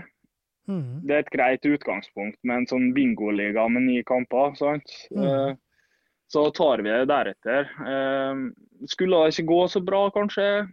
Mm. 0.70 1.02
Det 1.04 1.16
er 1.16 1.24
et 1.26 1.34
greit 1.34 1.66
utgangspunkt 1.66 2.38
med 2.44 2.62
en 2.62 2.70
sånn 2.70 2.92
bingoliga 2.96 3.66
med 3.68 3.88
ni 3.88 4.04
kamper. 4.04 4.56
sant? 4.56 4.96
Mm. 5.12 5.58
Så 6.30 6.46
tar 6.56 6.86
vi 6.86 6.94
det 6.94 7.10
deretter. 7.10 7.68
Skulle 8.88 9.26
det 9.26 9.34
ikke 9.34 9.50
gå 9.50 9.62
så 9.68 9.82
bra, 9.84 10.06
kanskje, 10.16 10.70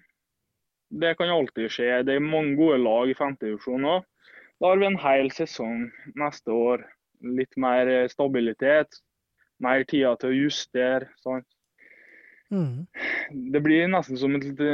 det 0.90 1.16
kan 1.18 1.30
alltid 1.32 1.70
skje. 1.72 2.02
Det 2.06 2.16
er 2.16 2.22
mange 2.22 2.54
gode 2.58 2.78
lag 2.82 3.10
i 3.10 3.16
femtedivisjon 3.18 3.88
òg. 3.96 4.04
Da 4.60 4.70
har 4.70 4.80
vi 4.80 4.86
en 4.88 5.00
hel 5.00 5.30
sesong 5.34 5.88
neste 6.16 6.54
år. 6.54 6.84
Litt 7.24 7.56
mer 7.60 7.88
stabilitet, 8.12 9.00
mer 9.62 9.84
tida 9.88 10.14
til 10.20 10.32
å 10.32 10.40
justere. 10.44 11.10
Sånn. 11.24 11.44
Mm. 12.52 12.86
Det 13.52 13.62
blir 13.64 13.88
nesten 13.90 14.18
som 14.20 14.36
et 14.38 14.44
lite, 14.46 14.72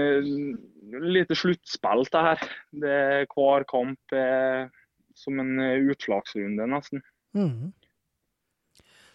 lite 1.06 1.38
sluttspill, 1.38 2.04
det 2.12 2.24
her. 2.26 2.48
Det, 2.84 2.96
er 3.22 3.30
hver 3.32 3.66
kamp 3.70 4.16
er 4.16 4.68
som 5.16 5.38
en 5.40 5.60
utslagsrunde, 5.92 6.66
nesten. 6.72 7.04
Mm. 7.36 7.72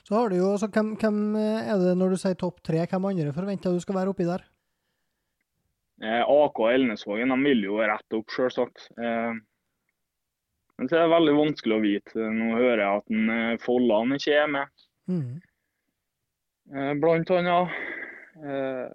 Så 0.08 0.16
har 0.16 0.30
du 0.32 0.38
jo, 0.38 0.54
så 0.56 0.70
hvem, 0.72 0.94
hvem, 0.96 1.36
er 1.36 1.82
det 1.82 1.98
når 2.00 2.14
du 2.14 2.22
sier 2.22 2.38
topp 2.40 2.62
tre, 2.64 2.80
hvem 2.88 3.10
andre 3.10 3.34
forventer 3.36 3.74
du 3.76 3.82
skal 3.84 3.98
være 3.98 4.14
oppi 4.14 4.28
der? 4.28 4.46
Eh, 6.00 6.22
AK 6.22 6.62
Elnesvågen 6.72 7.34
de 7.34 7.38
vil 7.44 7.66
jo 7.66 7.80
rette 7.82 8.16
opp, 8.16 8.32
selvsagt. 8.32 8.88
Eh, 9.02 9.40
men 10.78 10.90
så 10.90 10.98
er 10.98 11.06
det 11.06 11.14
veldig 11.16 11.36
vanskelig 11.38 11.76
å 11.76 11.84
vite. 11.84 12.30
Nå 12.38 12.52
hører 12.56 12.84
jeg 12.84 13.02
at 13.02 13.14
en, 13.14 13.28
Folland 13.32 13.62
Follan 13.64 14.16
ikke 14.18 14.38
er 14.38 14.52
med. 14.54 14.86
Mm. 15.10 15.36
Eh, 16.74 16.94
blant 17.02 17.34
annet. 17.34 17.78
Eh, 18.38 18.88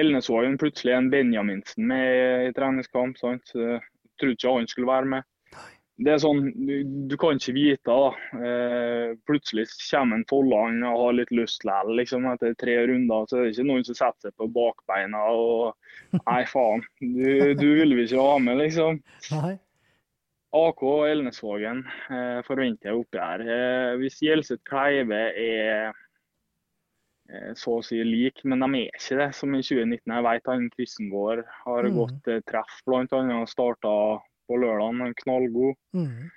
Elnesvågen 0.00 0.58
plutselig 0.60 0.94
en 0.94 1.10
Benjaminsen 1.10 1.86
med 1.90 2.48
i 2.48 2.52
treningskamp. 2.54 3.18
sant? 3.18 3.54
Jeg 3.54 3.80
trodde 4.20 4.36
ikke 4.36 4.56
han 4.58 4.70
skulle 4.70 4.92
være 4.92 5.12
med 5.16 5.28
det 6.00 6.14
er 6.14 6.20
sånn, 6.22 6.46
du, 6.56 6.74
du 7.10 7.14
kan 7.20 7.36
ikke 7.36 7.54
vite. 7.56 7.92
da. 7.92 8.10
Eh, 8.40 9.10
plutselig 9.28 9.66
kommer 9.90 10.16
en 10.16 10.26
Folland 10.30 10.84
og 10.88 11.00
har 11.04 11.16
litt 11.18 11.32
lyst 11.34 11.66
likevel. 11.66 11.96
Liksom, 12.00 12.28
etter 12.32 12.54
tre 12.60 12.76
runder 12.88 13.26
så 13.28 13.38
er 13.38 13.46
det 13.46 13.54
ikke 13.54 13.66
noen 13.68 13.84
som 13.88 13.98
setter 13.98 14.30
seg 14.30 14.36
på 14.40 14.48
bakbeina 14.54 15.24
og 15.34 15.74
Nei, 16.30 16.42
faen. 16.48 16.84
Du, 17.00 17.52
du 17.58 17.66
vil 17.82 17.96
vi 17.98 18.06
ikke 18.08 18.24
ha 18.24 18.38
med, 18.42 18.62
liksom. 18.62 19.02
Nei. 19.34 19.58
AK 20.50 20.82
og 20.82 21.04
Elnesvågen 21.06 21.84
eh, 22.10 22.40
forventer 22.46 22.90
jeg 22.90 22.98
oppi 22.98 23.20
her. 23.22 23.42
Eh, 23.44 23.90
hvis 24.00 24.18
Gjelseth 24.24 24.64
Kleive 24.66 25.20
er 25.38 25.92
eh, 27.30 27.52
så 27.58 27.76
å 27.78 27.84
si 27.86 28.00
lik, 28.02 28.42
men 28.42 28.64
de 28.64 28.82
er 28.82 28.98
ikke 28.98 29.20
det 29.20 29.28
som 29.38 29.54
i 29.54 29.62
2019. 29.62 30.10
Jeg 30.10 30.26
vet 30.26 30.50
han 30.50 30.66
Kristengård 30.74 31.44
har 31.62 31.86
mm. 31.86 31.96
gått 32.00 32.30
eh, 32.34 32.42
treff 32.50 32.82
bl.a. 32.86 33.06
og 33.38 33.48
starta 33.50 33.94
på 34.50 34.58
lørdag. 34.58 35.14
Knallgod. 35.22 35.78
Mm. 35.94 36.30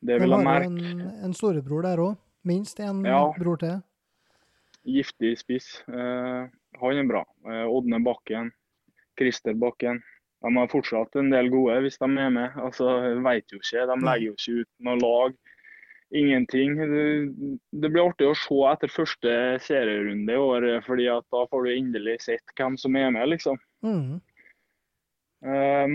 Det 0.00 0.20
vil 0.22 0.36
jeg 0.36 0.46
merke. 0.46 0.70
En, 0.70 1.06
en 1.26 1.36
storebror 1.36 1.84
der 1.88 2.02
òg. 2.06 2.18
Minst 2.46 2.78
en 2.80 3.02
ja. 3.04 3.24
bror 3.36 3.58
til. 3.60 3.80
Giftig 4.88 5.34
spiss. 5.42 5.74
Eh, 5.90 6.46
han 6.80 7.02
er 7.02 7.10
bra. 7.10 7.26
Eh, 7.50 7.66
Ådne 7.66 8.00
Bakken, 8.06 8.54
Christer 9.18 9.58
Bakken. 9.58 10.00
De 10.40 10.50
har 10.56 10.70
fortsatt 10.72 11.16
en 11.20 11.30
del 11.32 11.50
gode 11.52 11.80
hvis 11.84 11.98
de 12.00 12.08
er 12.08 12.30
med. 12.32 12.56
Altså, 12.60 12.88
vet 13.26 13.52
jo 13.52 13.60
ikke. 13.60 13.86
De 13.90 13.96
legger 14.06 14.26
jo 14.30 14.36
ikke 14.36 14.62
ut 14.62 14.70
noe 14.86 15.00
lag. 15.02 15.36
Ingenting. 16.20 16.78
Det, 16.80 17.88
blir 17.90 18.08
artig 18.08 18.30
å 18.30 18.38
se 18.38 18.62
etter 18.72 18.90
første 18.90 19.34
serierunde 19.62 20.34
i 20.34 20.40
år, 20.40 20.66
fordi 20.86 21.06
da 21.06 21.44
får 21.52 21.66
du 21.66 21.74
endelig 21.74 22.16
sett 22.24 22.56
hvem 22.58 22.78
som 22.80 22.96
er 22.98 23.12
med, 23.14 23.28
liksom. 23.34 23.60
Mm. 23.86 24.16
Um, 25.46 25.94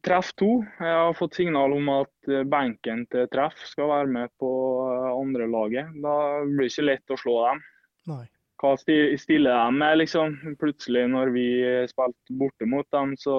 Treff 0.00 0.30
2. 0.40 0.48
Jeg 0.80 0.94
har 0.96 1.18
fått 1.18 1.36
signal 1.36 1.74
om 1.76 1.90
at 1.92 2.30
eh, 2.30 2.46
benken 2.48 3.04
til 3.12 3.26
Treff 3.32 3.58
skal 3.68 3.90
være 3.90 4.08
med 4.14 4.30
på 4.40 4.52
eh, 4.88 5.08
andre 5.12 5.48
laget. 5.52 5.90
Da 6.00 6.14
blir 6.46 6.64
det 6.64 6.70
ikke 6.72 6.86
lett 6.86 7.12
å 7.12 7.18
slå 7.20 7.34
dem. 7.44 7.60
Nei. 8.08 8.24
Hva 8.62 8.76
stiller 8.78 9.50
de 9.50 9.78
med, 9.78 9.96
liksom? 9.98 10.36
Plutselig 10.60 11.08
når 11.10 11.32
vi 11.34 11.46
spilte 11.90 12.36
borte 12.38 12.68
mot 12.70 12.86
dem, 12.94 13.16
så 13.18 13.36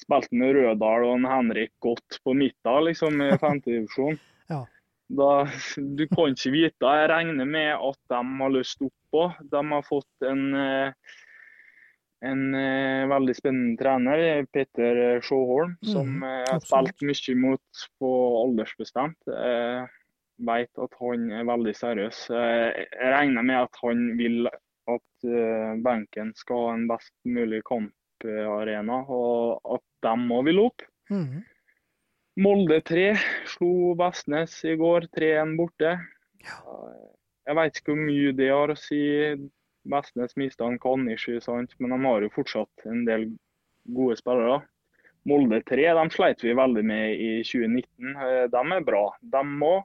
spilte 0.00 0.32
en 0.32 0.46
Rødal 0.56 1.04
og 1.04 1.12
en 1.18 1.28
Henrik 1.28 1.74
godt 1.84 2.18
på 2.24 2.32
midten 2.36 2.88
liksom, 2.88 3.20
i 3.20 3.36
femtedivisjon. 3.44 4.18
ja. 4.52 4.64
Da, 5.06 5.46
du 5.76 6.02
kan 6.10 6.32
ikke 6.32 6.50
vite. 6.50 6.94
Jeg 6.98 7.10
regner 7.12 7.46
med 7.46 7.68
at 7.76 7.98
de 8.10 8.20
har 8.40 8.50
lyst 8.50 8.80
oppå. 8.82 9.28
De 9.52 9.60
har 9.70 9.84
fått 9.86 10.26
en 10.26 10.48
eh, 10.58 11.12
en 12.24 12.54
eh, 12.54 13.04
veldig 13.10 13.34
spennende 13.36 13.76
trener, 13.80 14.46
Peter 14.52 15.20
Sjåholm, 15.22 15.76
som 15.84 16.08
mm, 16.16 16.24
eh, 16.24 16.44
har 16.48 16.62
spilt 16.64 17.04
mye 17.06 17.36
mot 17.42 17.84
på 18.00 18.12
aldersbestemt. 18.42 19.18
Vet 20.38 20.80
at 20.82 20.96
han 21.00 21.30
er 21.32 21.48
veldig 21.48 21.74
seriøs. 21.76 22.22
Jeg 22.30 22.86
regner 23.00 23.46
med 23.46 23.62
at 23.64 23.82
han 23.82 24.06
vil 24.18 24.46
at 24.46 25.26
eh, 25.26 25.74
benken 25.82 26.32
skal 26.38 26.62
ha 26.62 26.74
en 26.76 26.86
best 26.90 27.12
mulig 27.26 27.62
kamparena, 27.66 29.02
og 29.10 29.76
at 29.76 29.84
de 30.06 30.14
òg 30.38 30.46
vil 30.50 30.62
opp. 30.66 30.84
Mm. 31.10 31.42
Molde 32.44 32.80
3 32.84 33.08
slo 33.48 33.94
Vestnes 33.98 34.58
i 34.68 34.76
går, 34.78 35.08
3-1 35.16 35.56
borte. 35.58 35.96
Ja. 36.44 36.60
Jeg 37.46 37.58
vet 37.58 37.78
ikke 37.78 37.94
hvor 37.94 38.02
mye 38.04 38.34
det 38.36 38.50
har 38.52 38.72
å 38.72 38.78
si. 38.78 39.02
Vestnes 39.86 40.34
mista 40.34 40.66
en 40.66 40.80
sant, 40.82 41.74
men 41.78 41.92
de 41.94 41.98
har 42.02 42.22
jo 42.24 42.32
fortsatt 42.34 42.88
en 42.90 43.04
del 43.06 43.28
gode 43.94 44.16
spillere. 44.18 44.64
Molde 45.26 45.60
3 45.66 45.92
de 45.94 46.06
sleit 46.14 46.42
vi 46.42 46.54
veldig 46.54 46.82
med 46.86 47.14
i 47.14 47.30
2019. 47.46 48.16
Eh, 48.16 48.46
de 48.50 48.62
er 48.76 48.86
bra, 48.86 49.04
de 49.22 49.44
òg. 49.70 49.84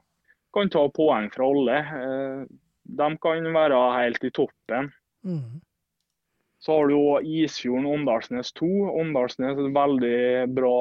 Kan 0.54 0.70
ta 0.72 0.86
poeng 0.94 1.28
fra 1.32 1.48
alle. 1.48 1.78
Eh, 1.98 2.40
de 2.82 3.08
kan 3.22 3.52
være 3.54 3.82
helt 3.96 4.24
i 4.24 4.32
toppen. 4.34 4.90
Mm. 5.24 5.60
Så 6.62 6.76
har 6.78 6.90
du 6.90 6.96
òg 6.98 7.26
Isfjorden 7.26 7.88
Åndalsnes 7.90 8.52
2. 8.58 8.68
Åndalsnes 9.00 9.56
er 9.56 9.64
et 9.64 9.74
veldig 9.74 10.20
bra 10.54 10.78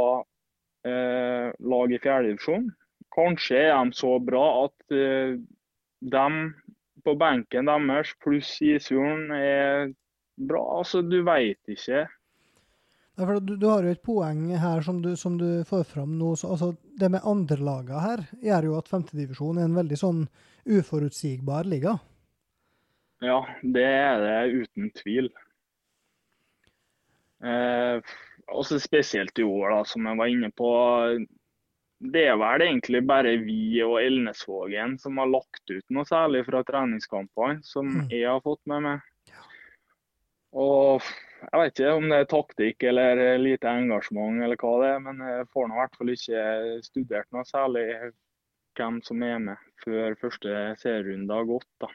eh, 0.86 1.48
lag 1.74 1.94
i 1.94 2.02
fjerdedivisjon. 2.02 2.70
Kanskje 3.16 3.64
er 3.70 3.74
de 3.80 3.98
så 3.98 4.18
bra 4.24 4.46
at 4.66 4.96
eh, 4.96 5.40
de 6.02 6.28
på 7.02 7.16
benken 7.18 7.70
deres 7.70 8.14
pluss 8.22 8.60
Isfjorden 8.62 9.32
er 9.34 9.92
bra. 10.38 10.62
Altså, 10.78 11.02
du 11.02 11.22
veit 11.26 11.60
ikke. 11.70 12.06
Ja, 13.22 13.28
for 13.28 13.38
du, 13.40 13.52
du, 13.54 13.68
har 13.70 13.86
jo 13.86 13.92
et 13.94 14.02
poeng 14.02 14.48
her 14.58 14.80
som 14.82 14.98
du, 15.04 15.12
som 15.20 15.36
du 15.38 15.62
får 15.70 15.84
fram 15.86 16.16
nå. 16.18 16.32
Så, 16.40 16.48
altså, 16.56 16.72
det 16.98 17.12
med 17.14 17.28
andrelagene 17.30 18.00
her 18.02 18.24
gjør 18.42 18.66
jo 18.66 18.78
at 18.80 18.90
femtedivisjon 18.90 19.60
er 19.62 19.68
en 19.68 19.76
veldig 19.78 20.00
sånn 20.02 20.24
uforutsigbar 20.66 21.70
liga. 21.70 22.00
Ja, 23.22 23.44
det 23.62 23.86
er 23.86 24.24
det 24.24 24.64
uten 24.64 24.90
tvil. 24.98 25.30
Eh, 27.46 28.02
også 28.50 28.80
spesielt 28.82 29.38
i 29.38 29.46
år, 29.46 29.70
da, 29.76 29.86
som 29.86 30.10
jeg 30.10 30.18
var 30.18 30.34
inne 30.34 30.50
på. 30.58 30.72
Det 32.02 32.26
er 32.26 32.42
vel 32.42 32.66
egentlig 32.66 33.04
bare 33.06 33.36
vi 33.46 33.84
og 33.86 34.00
Elnesvågen 34.02 34.98
som 34.98 35.22
har 35.22 35.30
lagt 35.30 35.62
ut 35.70 35.86
noe 35.94 36.10
særlig 36.10 36.48
fra 36.50 36.66
treningskampene, 36.66 37.62
som 37.70 37.86
mm. 37.86 38.10
jeg 38.10 38.26
har 38.26 38.42
fått 38.42 38.66
med 38.74 38.88
meg. 38.90 39.08
Og 40.52 41.04
jeg 41.42 41.60
vet 41.62 41.80
ikke 41.80 41.94
om 41.98 42.08
det 42.12 42.18
er 42.22 42.30
taktikk 42.30 42.84
eller 42.92 43.22
lite 43.42 43.70
engasjement 43.72 44.44
eller 44.44 44.60
hva 44.62 44.74
det 44.82 44.90
er, 44.94 45.04
men 45.08 45.22
jeg 45.26 45.48
får 45.54 45.68
nå 45.68 45.78
i 45.78 45.82
hvert 45.82 46.00
fall 46.00 46.14
ikke 46.14 46.44
studert 46.86 47.30
noe 47.34 47.46
særlig 47.48 47.86
hvem 48.78 49.02
som 49.04 49.24
er 49.26 49.40
med 49.44 49.70
før 49.84 50.16
første 50.22 50.58
serierunde 50.80 51.36
har 51.36 51.48
gått. 51.50 51.70
da. 51.82 51.90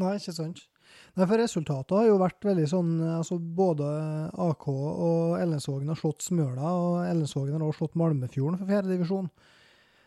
Nei, 0.00 0.16
ikke 0.18 0.34
sant. 0.36 0.64
Nei, 1.14 1.26
for 1.26 1.38
Resultatet 1.38 1.94
har 1.94 2.08
jo 2.08 2.18
vært 2.20 2.44
veldig 2.44 2.64
sånn 2.70 2.90
altså 3.06 3.38
Både 3.38 3.86
AK 4.44 4.66
og 4.72 5.36
Ellensvågen 5.38 5.90
har 5.90 5.98
slått 5.98 6.26
Smøla, 6.26 6.72
og 6.74 6.96
Ellensvågen 7.06 7.56
har 7.56 7.66
også 7.68 7.84
slått 7.84 8.00
Malmefjorden 8.00 8.58
for 8.60 8.70
fjerdedivisjon. 8.70 9.30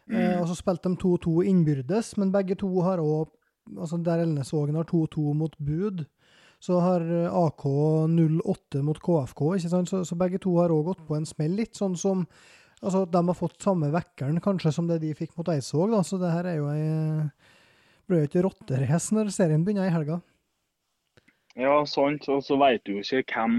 Mm. 0.08 0.18
Eh, 0.18 0.36
og 0.42 0.46
så 0.50 0.58
spilte 0.60 0.92
de 0.92 1.00
2-2 1.02 1.48
innbyrdes, 1.52 2.14
men 2.20 2.34
begge 2.36 2.60
to 2.60 2.70
har 2.86 3.04
òg 3.04 3.34
altså 3.76 4.00
Der 4.00 4.24
Ellensvågen 4.24 4.78
har 4.80 4.88
2-2 4.88 5.34
mot 5.36 5.56
Bud, 5.60 6.06
så 6.60 6.80
har 6.82 7.04
AK 7.30 7.66
0-8 8.10 8.84
mot 8.86 9.00
KFK, 9.00 9.42
ikke 9.58 9.72
sant? 9.72 9.92
Så, 9.92 10.04
så 10.08 10.18
begge 10.18 10.40
to 10.42 10.56
har 10.58 10.74
òg 10.74 10.92
gått 10.92 11.04
på 11.08 11.18
en 11.18 11.28
smell, 11.30 11.54
litt 11.60 11.78
sånn 11.78 11.98
som 12.00 12.26
altså 12.78 13.08
De 13.10 13.22
har 13.26 13.34
fått 13.34 13.64
samme 13.64 13.88
vekkeren 13.90 14.38
kanskje 14.44 14.70
som 14.76 14.86
det 14.86 15.00
de 15.02 15.10
fikk 15.18 15.32
mot 15.38 15.48
Eidsvåg, 15.50 15.96
da, 15.96 16.04
så 16.06 16.20
det 16.22 16.30
her 16.30 16.50
er 16.50 16.60
jo 16.60 16.68
ei 16.70 16.84
blir 18.08 18.24
jo 18.24 18.30
ikke 18.30 18.44
rotterace 18.46 19.16
når 19.16 19.32
serien 19.36 19.64
begynner 19.68 19.90
i 19.90 19.94
helga. 19.94 20.22
Ja, 21.58 21.80
sant. 21.90 22.28
Og 22.32 22.44
så 22.46 22.58
vet 22.62 22.84
du 22.86 22.98
jo 22.98 23.04
ikke 23.04 23.42
hvem 23.42 23.58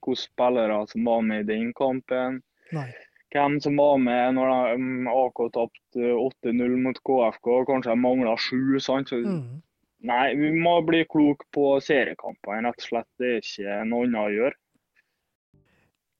hvilke 0.00 0.18
spillere 0.18 0.80
som 0.90 1.06
var 1.06 1.22
med 1.24 1.44
i 1.44 1.52
den 1.52 1.70
kampen. 1.76 2.40
Nei. 2.74 2.88
Hvem 3.30 3.60
som 3.62 3.76
var 3.78 3.98
med 4.02 4.34
når 4.36 4.50
de, 4.50 4.86
AK 5.12 5.42
tapte 5.54 6.14
8-0 6.16 6.76
mot 6.84 6.98
KFK. 7.06 7.50
Kanskje 7.68 7.94
de 7.94 8.02
mangla 8.02 8.36
sju. 8.36 8.78
sant? 8.82 9.12
Mm. 9.12 9.60
Nei, 10.08 10.32
vi 10.38 10.48
må 10.56 10.78
bli 10.86 11.02
klok 11.08 11.44
på 11.52 11.74
seriekampene, 11.84 12.70
rett 12.70 12.80
og 12.80 12.86
slett. 12.86 13.08
Det 13.20 13.30
er 13.30 13.42
ikke 13.42 13.80
noe 13.90 14.06
annet 14.06 14.20
å 14.22 14.34
gjøre. 14.34 14.56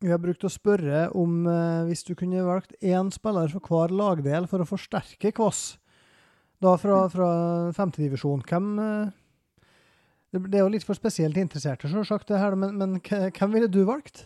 Vi 0.01 0.09
har 0.09 0.21
brukt 0.21 0.45
å 0.49 0.53
spørre 0.53 1.07
om 1.17 1.45
eh, 1.49 1.87
hvis 1.89 2.07
du 2.09 2.15
kunne 2.17 2.45
valgt 2.47 2.73
én 2.81 3.11
spiller 3.13 3.53
for 3.53 3.69
hver 3.69 3.93
lagdel 3.93 4.47
for 4.49 4.65
å 4.65 4.69
forsterke 4.69 5.33
Kvass, 5.37 5.77
da 6.61 6.73
fra, 6.81 7.03
fra 7.13 7.31
femtedivisjon. 7.77 8.45
Hvem 8.49 8.71
eh, 8.81 9.13
Det 10.33 10.57
er 10.57 10.65
jo 10.65 10.73
litt 10.73 10.87
for 10.89 10.97
spesielt 10.97 11.37
interesserte, 11.41 11.89
selvsagt, 11.89 12.29
det 12.33 12.41
her, 12.41 12.57
men, 12.57 12.77
men 12.81 12.97
hvem 13.05 13.57
ville 13.57 13.69
du 13.69 13.83
valgt? 13.89 14.25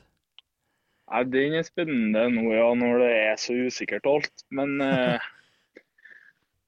Nei, 1.11 1.25
Den 1.31 1.59
er 1.59 1.67
spennende 1.67 2.29
nå, 2.33 2.47
ja, 2.55 2.71
når 2.79 3.03
det 3.03 3.11
er 3.25 3.41
så 3.43 3.59
usikkert 3.67 4.07
alt. 4.11 4.47
Men 4.55 4.79
eh, 4.83 5.19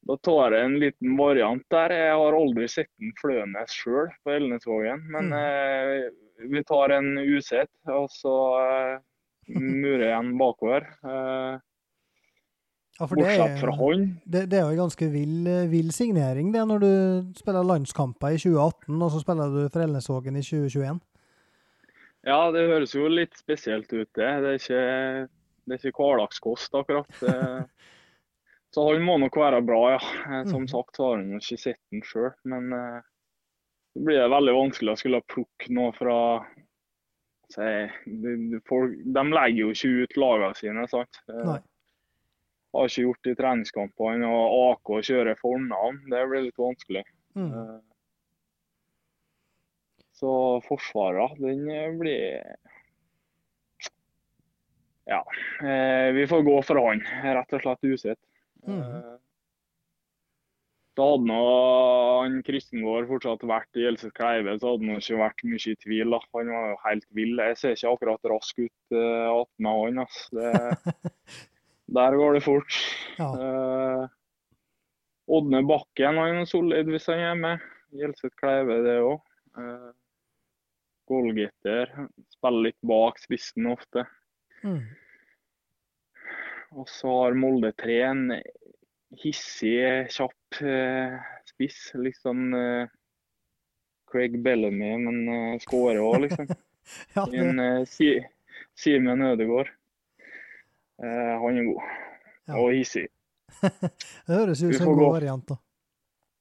da 0.06 0.16
tar 0.22 0.54
jeg 0.54 0.68
en 0.68 0.78
liten 0.80 1.16
variant 1.18 1.64
der. 1.72 1.94
Jeg 1.94 2.18
har 2.20 2.38
aldri 2.38 2.68
sett 2.70 2.90
en 3.02 3.14
Flønes 3.18 3.74
sjøl 3.74 4.10
på 4.22 4.34
Elnesvågen, 4.36 5.02
men 5.10 5.32
mm. 5.32 5.38
eh, 5.40 6.48
vi 6.52 6.62
tar 6.68 6.94
en 6.94 7.16
usett, 7.18 7.72
og 7.90 8.06
så 8.14 8.34
eh, 8.60 8.92
murer 9.56 10.06
jeg 10.10 10.18
en 10.20 10.36
bakover. 10.38 10.86
Eh, 11.02 11.56
ja, 12.96 13.08
Bortsett 13.10 13.58
fra 13.60 13.74
hånd. 13.76 14.14
Det, 14.24 14.46
det, 14.52 14.60
er 14.60 14.68
jo 14.68 14.76
en 14.76 14.84
ganske 14.86 15.10
vill, 15.12 15.50
vill, 15.72 15.90
signering 15.92 16.54
det, 16.54 16.62
når 16.70 16.84
du 16.84 16.92
spiller 17.36 17.66
landskamper 17.66 18.36
i 18.36 18.40
2018, 18.40 18.94
og 18.94 19.10
så 19.12 19.20
spiller 19.24 19.52
du 19.52 19.66
for 19.66 19.84
Elnesvågen 19.84 20.38
i 20.38 20.44
2021. 20.46 21.02
Ja, 22.26 22.38
det 22.54 22.64
høres 22.70 22.94
jo 22.94 23.10
litt 23.10 23.36
spesielt 23.38 23.90
ut, 23.92 24.08
det. 24.18 24.30
Det 24.42 24.54
er 24.54 24.62
ikke, 24.62 24.86
det 25.66 25.76
er 25.76 25.82
ikke 25.82 25.98
hverdagskost, 25.98 26.78
akkurat. 26.78 27.20
så 28.76 28.84
han 28.90 29.04
må 29.06 29.16
nok 29.22 29.38
være 29.40 29.62
bra, 29.64 29.80
ja. 29.96 30.00
Eh, 30.28 30.42
som 30.50 30.66
mm. 30.66 30.70
sagt 30.74 31.00
har 31.00 31.16
han 31.16 31.38
ikke 31.38 31.56
sett 31.62 31.80
den 31.94 32.04
sjøl. 32.04 32.34
Men 32.44 32.68
uh, 32.76 33.00
det 33.96 34.04
blir 34.04 34.28
veldig 34.28 34.56
vanskelig 34.58 34.92
å 34.92 35.00
skulle 35.00 35.24
plukke 35.32 35.72
noe 35.72 35.94
fra 35.96 36.18
de, 37.56 37.86
de, 38.04 38.60
folk, 38.68 38.98
de 39.16 39.22
legger 39.30 39.62
jo 39.62 39.72
ikke 39.72 40.04
ut 40.04 40.20
lagene 40.20 40.58
sine, 40.58 40.84
sant. 40.90 41.24
Nei 41.30 41.60
har 42.76 42.90
ikke 42.90 43.04
gjort 43.06 43.24
det 43.24 43.34
i 43.34 43.38
treningskampene. 43.40 44.30
Og 44.30 44.56
AK 44.70 44.94
kjører 45.08 45.40
fornavn, 45.40 46.00
det 46.12 46.22
blir 46.30 46.46
litt 46.48 46.60
vanskelig. 46.60 47.04
Mm. 47.36 47.50
Eh, 47.52 47.76
så 50.16 50.32
Forsvaret, 50.64 51.36
den 51.40 51.98
blir 52.00 52.42
Ja. 55.06 55.22
Eh, 55.62 56.12
vi 56.12 56.26
får 56.26 56.42
gå 56.42 56.62
for 56.62 56.82
han. 56.82 57.04
Rett 57.22 57.52
og 57.52 57.62
slett 57.62 57.84
usett. 57.84 58.18
Mm. 58.66 58.80
Eh, 58.82 59.16
så 60.96 61.06
hadde 61.10 61.28
nå 61.28 61.40
han 62.22 62.38
Kristengård 62.44 63.08
fortsatt 63.10 63.42
vært 63.44 63.76
i 63.76 63.84
Else 63.84 64.08
Kleive, 64.16 64.54
så 64.56 64.72
hadde 64.72 64.88
han 64.88 65.02
ikke 65.02 65.18
vært 65.20 65.42
mye 65.44 65.72
i 65.74 65.76
tvil. 65.82 66.14
Da. 66.14 66.20
Han 66.38 66.52
var 66.54 66.70
jo 66.70 66.78
helt 66.86 67.06
vill. 67.18 67.34
Jeg 67.36 67.58
ser 67.60 67.76
ikke 67.76 67.92
akkurat 67.92 68.30
rask 68.32 68.62
ut 68.62 68.96
uh, 68.96 69.42
attmed 69.42 69.82
han. 69.82 70.00
Altså. 70.06 70.40
Det, 70.40 71.10
Der 71.96 72.16
går 72.18 72.38
det 72.38 72.42
fort. 72.46 72.78
Ja. 73.18 73.28
Uh, 73.36 74.08
Ådne 75.36 75.60
Bakken 75.66 76.18
han 76.22 76.40
er 76.40 76.48
solid 76.48 76.88
hvis 76.88 77.10
han 77.12 77.22
er 77.26 77.38
med. 77.44 77.70
Gjelseth 77.96 78.34
Kleive, 78.40 78.80
det 78.86 78.96
òg. 79.04 79.20
Uh, 79.56 79.62
eh, 79.66 79.94
Goalgetter. 81.12 81.92
Spiller 82.32 82.70
litt 82.70 82.80
bak 82.88 83.20
spissen 83.20 83.68
ofte. 83.70 84.08
Mm. 84.64 84.80
Og 86.76 86.88
så 86.92 87.08
har 87.22 87.38
Molde 87.38 87.72
3 87.80 87.96
en 88.10 88.22
hissig, 89.16 89.80
kjapp 90.12 90.60
uh, 90.60 91.16
spiss. 91.48 91.78
Litt 91.96 92.18
sånn 92.20 92.50
uh, 92.52 92.88
Craig 94.12 94.36
Bellamy, 94.44 94.92
men 95.00 95.22
uh, 95.30 95.60
skårer 95.64 96.02
òg, 96.04 96.20
liksom. 96.26 96.50
ja, 97.16 97.24
det... 97.32 97.44
En 97.44 98.26
Simen 98.76 99.22
Ødegaard. 99.24 99.70
Eh, 101.02 101.32
han 101.40 101.58
er 101.58 101.64
god. 101.64 101.80
Ja. 102.46 102.58
Og 102.60 102.74
hissig. 102.76 103.06
det 104.26 104.36
høres 104.36 104.62
ut 104.62 104.76
som 104.76 104.92
en 104.92 104.98
god 104.98 105.16
variant, 105.16 105.48
da. 105.48 105.56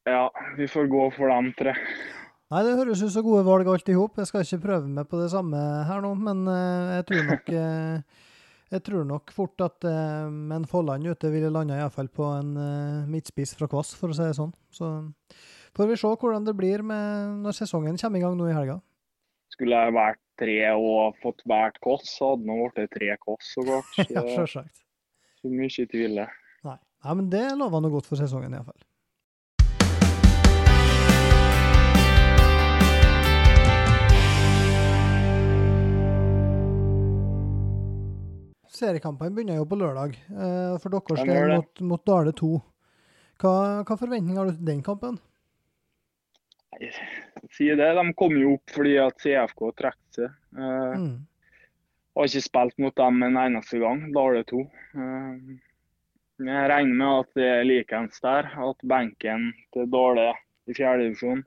Ja, 0.06 0.26
vi 0.58 0.67
får 0.67 0.91
gå 0.91 1.08
for 1.15 1.32
dem 1.32 1.50
tre. 1.58 1.74
Nei, 2.54 2.62
det 2.67 2.76
høres 2.78 3.02
ut 3.02 3.12
som 3.13 3.26
gode 3.26 3.45
valg 3.48 3.71
alt 3.71 3.89
i 3.89 3.95
hop. 3.98 4.19
Jeg 4.19 4.30
skal 4.30 4.43
ikke 4.45 4.62
prøve 4.67 4.91
meg 5.00 5.08
på 5.10 5.19
det 5.19 5.32
samme 5.34 5.60
her 5.88 6.04
nå, 6.04 6.12
men 6.28 6.43
jeg 6.45 7.08
tror 7.10 7.26
nok 7.32 7.52
jeg 8.73 8.84
tror 8.88 9.06
nok 9.06 9.32
fort 9.36 9.62
at 9.62 9.86
uh, 9.86 10.25
en 10.56 10.65
Folland 10.69 11.06
ute 11.06 11.30
ville 11.34 11.51
landa 11.54 11.78
iallfall 11.78 12.10
på 12.10 12.25
en 12.39 12.56
uh, 12.58 13.10
midtspiss 13.10 13.54
fra 13.60 13.69
Kvass, 13.71 13.93
for 13.97 14.12
å 14.12 14.17
si 14.17 14.25
det 14.25 14.38
sånn. 14.38 14.54
Så 14.73 14.89
får 15.78 15.91
vi 15.91 15.99
se 16.01 16.12
hvordan 16.12 16.47
det 16.47 16.56
blir 16.58 16.84
med 16.86 17.43
når 17.45 17.60
sesongen 17.60 17.99
kommer 18.01 18.21
i 18.21 18.25
gang 18.25 18.38
nå 18.39 18.49
i 18.49 18.56
helga. 18.58 18.80
Skulle 19.54 19.84
jeg 19.86 19.95
vært 19.95 20.21
tre 20.41 20.58
og 20.75 21.19
fått 21.21 21.45
hvert 21.47 21.78
koss, 21.84 22.10
så 22.17 22.34
hadde 22.34 22.47
det 22.49 22.73
blitt 22.75 22.97
tre 22.97 23.13
koss 23.21 23.54
så 23.54 23.63
ja, 24.17 24.25
selvsagt. 24.25 24.84
Så 25.39 25.51
mye 25.54 25.69
i 25.69 25.88
tvil. 25.91 26.19
Nei. 26.65 26.80
Nei, 27.06 27.13
men 27.13 27.30
det 27.30 27.45
lover 27.60 27.84
noe 27.86 27.93
godt 27.93 28.10
for 28.10 28.19
sesongen 28.19 28.58
iallfall. 28.58 28.82
Seriekampene 38.76 39.32
begynner 39.36 39.60
jo 39.60 39.68
på 39.70 39.78
lørdag, 39.80 40.18
eh, 40.32 40.74
for 40.84 40.92
deres 40.92 41.24
del 41.28 41.54
mot, 41.54 41.84
mot 41.94 42.04
Dale 42.08 42.34
2. 42.36 42.50
Hva, 43.42 43.54
hva 43.88 43.98
forventninger 44.00 44.40
har 44.40 44.50
du 44.50 44.58
til 44.58 44.70
den 44.70 44.82
kampen? 44.84 45.18
Nei, 46.76 46.90
si 47.56 47.70
det. 47.72 47.92
De 47.98 48.06
kom 48.20 48.36
jo 48.40 48.56
opp 48.58 48.76
fordi 48.76 48.98
at 49.00 49.20
CFK 49.24 49.64
trakk 49.80 50.00
seg. 50.16 50.34
Uh, 50.56 50.96
mm. 51.00 51.16
Har 52.16 52.30
ikke 52.30 52.44
spilt 52.44 52.78
mot 52.84 52.96
dem 53.00 53.24
en 53.28 53.40
eneste 53.40 53.80
gang. 53.84 54.06
Da 54.16 54.26
er 54.30 54.40
det. 54.40 54.66
Uh, 54.96 55.56
Jeg 56.44 56.70
regner 56.72 57.00
med 57.00 57.22
at 57.24 57.40
det 57.40 57.48
er 57.48 57.68
likeens 57.68 58.24
der. 58.24 58.52
At 58.70 58.88
benken 58.88 59.52
til 59.76 59.88
Dale 59.92 60.34
i 60.68 60.76
fjerdedivisjon 60.76 61.44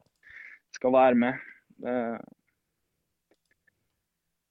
skal 0.76 0.94
være 0.94 1.18
med. 1.18 1.48
Eh, 1.86 2.16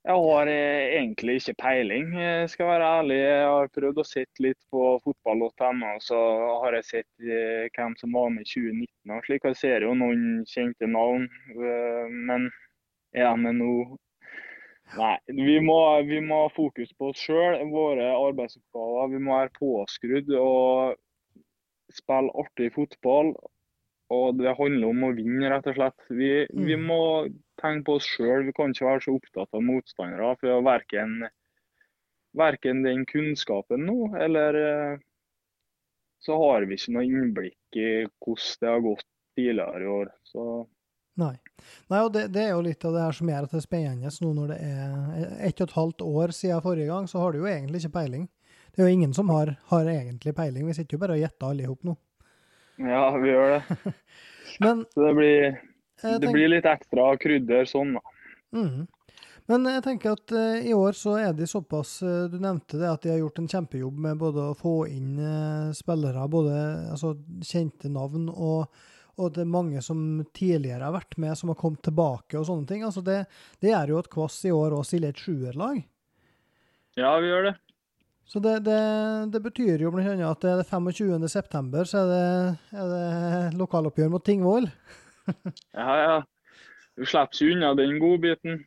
jeg 0.08 0.24
har 0.24 0.48
eh, 0.48 0.94
egentlig 0.96 1.34
ikke 1.42 1.54
peiling, 1.60 2.14
jeg 2.16 2.50
skal 2.50 2.70
være 2.70 2.92
ærlig. 3.00 3.18
Jeg 3.20 3.48
har 3.52 3.72
prøvd 3.76 3.98
å 4.00 4.06
se 4.08 4.24
litt 4.40 4.60
på 4.72 4.84
fotball.no, 5.04 5.90
så 6.00 6.20
har 6.64 6.78
jeg 6.78 6.88
sett 6.88 7.26
eh, 7.28 7.68
hvem 7.76 7.96
som 8.00 8.16
var 8.16 8.30
med 8.32 8.46
i 8.46 8.52
2019. 8.54 9.12
og 9.12 9.28
slik 9.28 9.48
Jeg 9.50 9.60
ser 9.60 9.84
jo 9.84 9.96
noen 10.00 10.46
kjente 10.48 10.88
navn, 10.88 11.28
eh, 11.58 12.08
men 12.30 12.48
er 13.16 13.36
de 13.44 13.56
nå 13.60 13.74
Nei. 14.96 15.18
Vi 15.28 15.58
må, 15.60 15.76
vi 16.08 16.22
må, 16.24 16.46
ha 16.46 16.52
fokus 16.56 16.94
på 16.96 17.10
oss 17.12 17.20
sjøl, 17.20 17.58
våre 17.74 18.06
arbeidsoppgaver. 18.08 19.10
Vi 19.12 19.20
må 19.20 19.34
være 19.36 19.52
påskrudd 19.60 20.32
og 20.40 20.96
spille 21.92 22.32
artig 22.40 22.70
fotball. 22.78 23.34
Og 24.14 24.38
det 24.40 24.56
handler 24.56 24.88
om 24.88 25.04
å 25.04 25.12
vinne, 25.18 25.50
rett 25.52 25.68
og 25.68 25.76
slett. 25.76 26.06
Vi, 26.08 26.30
mm. 26.48 26.64
vi 26.70 26.78
må 26.80 27.02
tenke 27.60 27.90
på 27.90 27.98
oss 28.00 28.08
sjøl. 28.08 28.46
Vi 28.48 28.56
kan 28.56 28.72
ikke 28.72 28.88
være 28.88 29.04
så 29.04 29.18
opptatt 29.18 29.58
av 29.58 29.66
motstandere. 29.68 30.32
For 30.40 30.64
verken, 30.64 31.18
verken 32.38 32.86
den 32.86 33.04
kunnskapen 33.10 33.84
nå, 33.90 33.98
eller 34.24 34.62
eh, 34.62 35.04
så 36.24 36.40
har 36.40 36.66
vi 36.70 36.80
ikke 36.80 36.96
noe 36.96 37.06
innblikk 37.08 37.80
i 37.80 37.92
hvordan 38.24 38.64
det 38.64 38.72
har 38.72 38.84
gått 38.86 39.06
tidligere 39.38 39.84
i 39.84 39.94
år. 40.00 40.16
Så 40.32 40.48
Nei. 41.18 41.34
Nei 41.90 42.00
og 42.06 42.12
det, 42.14 42.28
det, 42.30 42.44
er 42.46 42.52
jo 42.54 42.66
litt 42.66 42.84
av 42.86 42.94
det 42.94 43.04
her 43.08 43.16
som 43.18 43.30
gjør 43.32 43.48
at 43.48 43.54
det 43.54 43.58
er 43.58 43.64
spennende 43.66 44.12
nå 44.22 44.34
når 44.38 44.52
det 44.52 44.58
er 44.62 45.32
ett 45.48 45.62
og 45.64 45.66
et 45.66 45.78
halvt 45.78 46.04
år 46.06 46.34
siden 46.38 46.62
forrige 46.62 46.92
gang, 46.92 47.08
så 47.10 47.24
har 47.24 47.34
du 47.34 47.40
jo 47.42 47.48
egentlig 47.50 47.82
ikke 47.82 47.96
peiling. 47.96 48.28
Det 48.70 48.84
er 48.84 48.92
jo 48.92 48.98
ingen 49.00 49.16
som 49.18 49.32
har, 49.34 49.56
har 49.72 49.90
egentlig 49.90 50.36
peiling. 50.38 50.68
Vi 50.70 50.76
sitter 50.78 50.94
jo 50.94 51.02
bare 51.02 51.16
og 51.18 51.24
gjetter 51.24 51.50
alle 51.50 51.66
i 51.66 51.70
hop 51.72 51.88
nå. 51.88 51.96
Ja, 52.78 53.18
vi 53.18 53.32
gjør 53.32 53.56
det. 53.56 53.94
Men, 54.64 54.86
så 54.94 55.08
det 55.08 55.14
blir, 55.18 55.58
det 56.02 56.30
blir, 56.32 56.48
litt 56.52 56.68
ekstra 56.70 57.10
krydder 57.22 57.68
sånn, 57.70 57.98
da. 57.98 58.16
Mm. 58.56 58.86
Men 59.48 59.68
jeg 59.70 59.84
tenker 59.86 60.16
at 60.18 60.34
uh, 60.36 60.60
i 60.60 60.74
år 60.76 60.96
så 60.98 61.16
er 61.22 61.36
de 61.36 61.48
såpass 61.48 61.98
uh, 62.04 62.28
Du 62.32 62.36
nevnte 62.44 62.80
det 62.80 62.90
at 62.90 63.04
de 63.04 63.14
har 63.14 63.22
gjort 63.22 63.40
en 63.40 63.50
kjempejobb 63.52 64.00
med 64.08 64.20
både 64.20 64.50
å 64.52 64.58
få 64.60 64.76
inn 64.92 65.16
uh, 65.20 65.74
spillere, 65.76 66.26
både 66.32 66.56
altså, 66.92 67.14
kjente 67.48 67.92
navn, 67.92 68.28
og, 68.34 68.68
og, 69.16 69.30
det 69.36 69.46
er 69.46 69.54
mange 69.54 69.84
som 69.86 70.02
tidligere 70.36 70.84
har 70.84 70.96
vært 70.96 71.16
med, 71.22 71.38
som 71.40 71.54
har 71.54 71.60
kommet 71.60 71.84
tilbake 71.88 72.40
og 72.40 72.48
sånne 72.50 72.68
ting. 72.70 72.84
Altså 72.88 73.04
det, 73.06 73.22
det 73.64 73.72
er 73.76 73.94
jo 73.94 74.02
et 74.02 74.12
Kvass 74.12 74.42
i 74.48 74.54
år 74.56 74.76
å 74.76 74.84
stille 74.88 75.14
et 75.14 75.24
sjuerlag. 75.24 75.80
Ja, 77.00 77.16
vi 77.22 77.32
gjør 77.32 77.52
det. 77.52 77.56
Så 78.28 78.42
det, 78.44 78.58
det, 78.68 78.80
det, 79.32 79.40
betyr 79.44 79.80
jo 79.80 79.92
blant 79.94 80.24
at 80.28 80.42
det 80.44 80.50
er 80.52 80.58
det 80.60 80.68
25. 80.68 81.28
september, 81.32 81.88
så 81.88 82.02
er 82.04 82.10
det, 82.12 82.24
er 82.76 82.90
det 82.92 83.60
lokaloppgjør 83.60 84.10
mot 84.12 84.26
Tingvoll. 84.26 84.68
ja, 85.78 85.94
ja. 86.02 86.18
Du 86.98 87.06
slipper 87.06 87.38
ikke 87.38 87.54
unna 87.54 87.72
den 87.78 87.96
godbiten. 88.02 88.66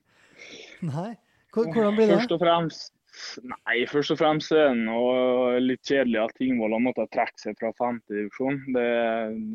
Nei. 0.86 1.12
Hvordan 1.52 1.96
blir 1.98 2.06
det? 2.06 2.16
Først 2.22 2.34
og 2.36 2.42
fremst 2.44 2.96
Nei, 3.42 3.80
først 3.90 4.12
og 4.14 4.20
fremst 4.20 4.52
er 4.54 4.70
det 4.70 4.84
noe 4.86 5.58
litt 5.60 5.82
kjedelig 5.84 6.20
at 6.22 6.36
Tingvoll 6.38 6.72
har 6.76 6.82
måttet 6.84 7.10
trekke 7.12 7.42
seg 7.42 7.56
fra 7.58 7.72
femtedivisjon. 7.76 8.60
Det, 8.76 8.84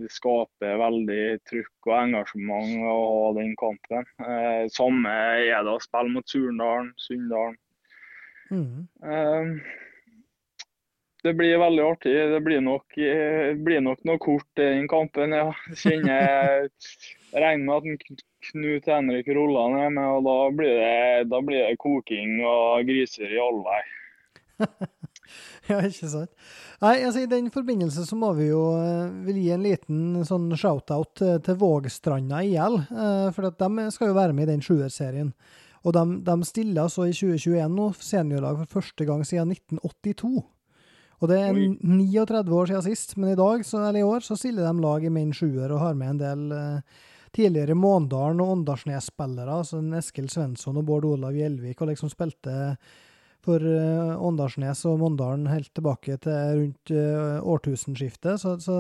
det 0.02 0.10
skaper 0.13 0.76
veldig 0.82 1.22
trykk 1.50 1.89
og 1.89 1.96
engasjement 1.98 2.84
å 2.91 2.98
ha 3.00 3.32
den 3.39 3.56
kampen. 3.62 4.06
Eh, 4.22 4.65
samme 4.76 5.15
er 5.39 5.63
det 5.65 5.72
å 5.72 5.82
spille 5.82 6.13
mot 6.13 6.30
Surndalen, 6.30 6.91
Sunndalen. 7.08 7.58
Mm. 8.52 8.86
Eh, 9.08 9.56
det 11.25 11.33
blir 11.33 11.57
veldig 11.57 11.83
artig. 11.83 12.13
Det 12.31 12.41
blir 12.45 12.61
nok, 12.61 12.97
eh, 13.01 13.55
blir 13.57 13.81
nok 13.81 14.03
noe 14.05 14.21
kort 14.21 14.61
i 14.61 14.69
den 14.75 14.88
kampen. 14.88 15.33
ja. 15.33 15.49
Kjenner, 15.73 16.69
jeg 17.33 17.41
regner 17.41 17.65
med 17.65 17.97
at 17.97 18.21
Knut 18.45 18.85
Henrik 18.85 19.31
Rolland 19.33 19.79
er 19.81 19.89
med, 19.89 20.05
og 20.05 20.27
da 20.27 20.38
blir, 20.53 20.75
det, 20.77 21.29
da 21.31 21.41
blir 21.41 21.65
det 21.65 21.79
koking 21.81 22.38
og 22.45 22.85
griser 22.85 23.33
i 23.33 23.41
all 23.41 23.63
vei. 23.65 23.81
ja, 25.71 25.81
ikke 25.81 26.11
sant. 26.13 26.31
Nei, 26.83 26.95
altså 27.07 27.23
I 27.23 27.31
den 27.31 27.49
forbindelse 27.49 28.05
så 28.05 28.17
må 28.19 28.35
vi 28.38 28.51
jo 28.51 28.61
eh, 28.77 29.09
vil 29.25 29.41
gi 29.41 29.51
en 29.55 29.65
liten 29.65 30.23
sånn 30.29 30.51
shout-out 30.53 31.17
til, 31.17 31.57
Vågstranda 31.57 32.45
IL. 32.45 32.83
Eh, 32.85 33.29
for 33.33 33.49
at 33.49 33.57
de 33.65 33.89
skal 33.95 34.13
jo 34.13 34.19
være 34.21 34.38
med 34.38 34.45
i 34.45 34.53
den 34.53 34.65
sjuerserien. 34.65 35.33
Og 35.85 35.93
de, 35.97 36.03
de 36.25 36.35
stiller 36.45 36.85
altså 36.85 37.09
i 37.09 37.13
2021 37.17 37.73
nå 37.73 37.91
seniorlag 37.97 38.61
for 38.61 38.81
første 38.81 39.09
gang 39.09 39.25
siden 39.25 39.57
1982. 39.57 40.45
Og 41.23 41.32
det 41.32 41.39
er 41.39 41.56
39 41.56 42.56
år 42.56 42.71
siden 42.71 42.86
sist, 42.86 43.15
men 43.17 43.32
i 43.32 43.39
dag, 43.39 43.63
så, 43.65 43.82
eller 43.82 44.01
i 44.01 44.08
år 44.08 44.25
så 44.25 44.38
stiller 44.39 44.67
de 44.67 44.84
lag 44.84 45.06
i 45.06 45.13
min 45.13 45.32
sjuer 45.36 45.71
og 45.71 45.82
har 45.82 45.97
med 45.97 46.15
en 46.15 46.21
del 46.21 46.45
uh, 46.51 47.04
tidligere 47.36 47.78
Måndalen 47.78 48.41
og 48.43 48.54
Åndalsnes-spillere. 48.58 49.60
altså 49.62 49.82
Eskil 49.99 50.30
Svensson 50.32 50.80
og 50.80 50.88
Bård 50.88 51.08
Olav 51.08 51.36
Gjelvik, 51.36 51.82
og 51.82 51.91
liksom 51.91 52.12
spilte 52.12 52.75
for 53.45 53.62
uh, 53.62 54.15
Åndalsnes 54.25 54.84
og 54.89 54.99
Måndalen 55.04 55.47
helt 55.51 55.71
tilbake 55.75 56.17
til 56.23 56.62
rundt 56.62 56.95
uh, 56.95 57.39
årtusenskiftet. 57.56 58.41
Så, 58.41 58.58
så, 58.63 58.78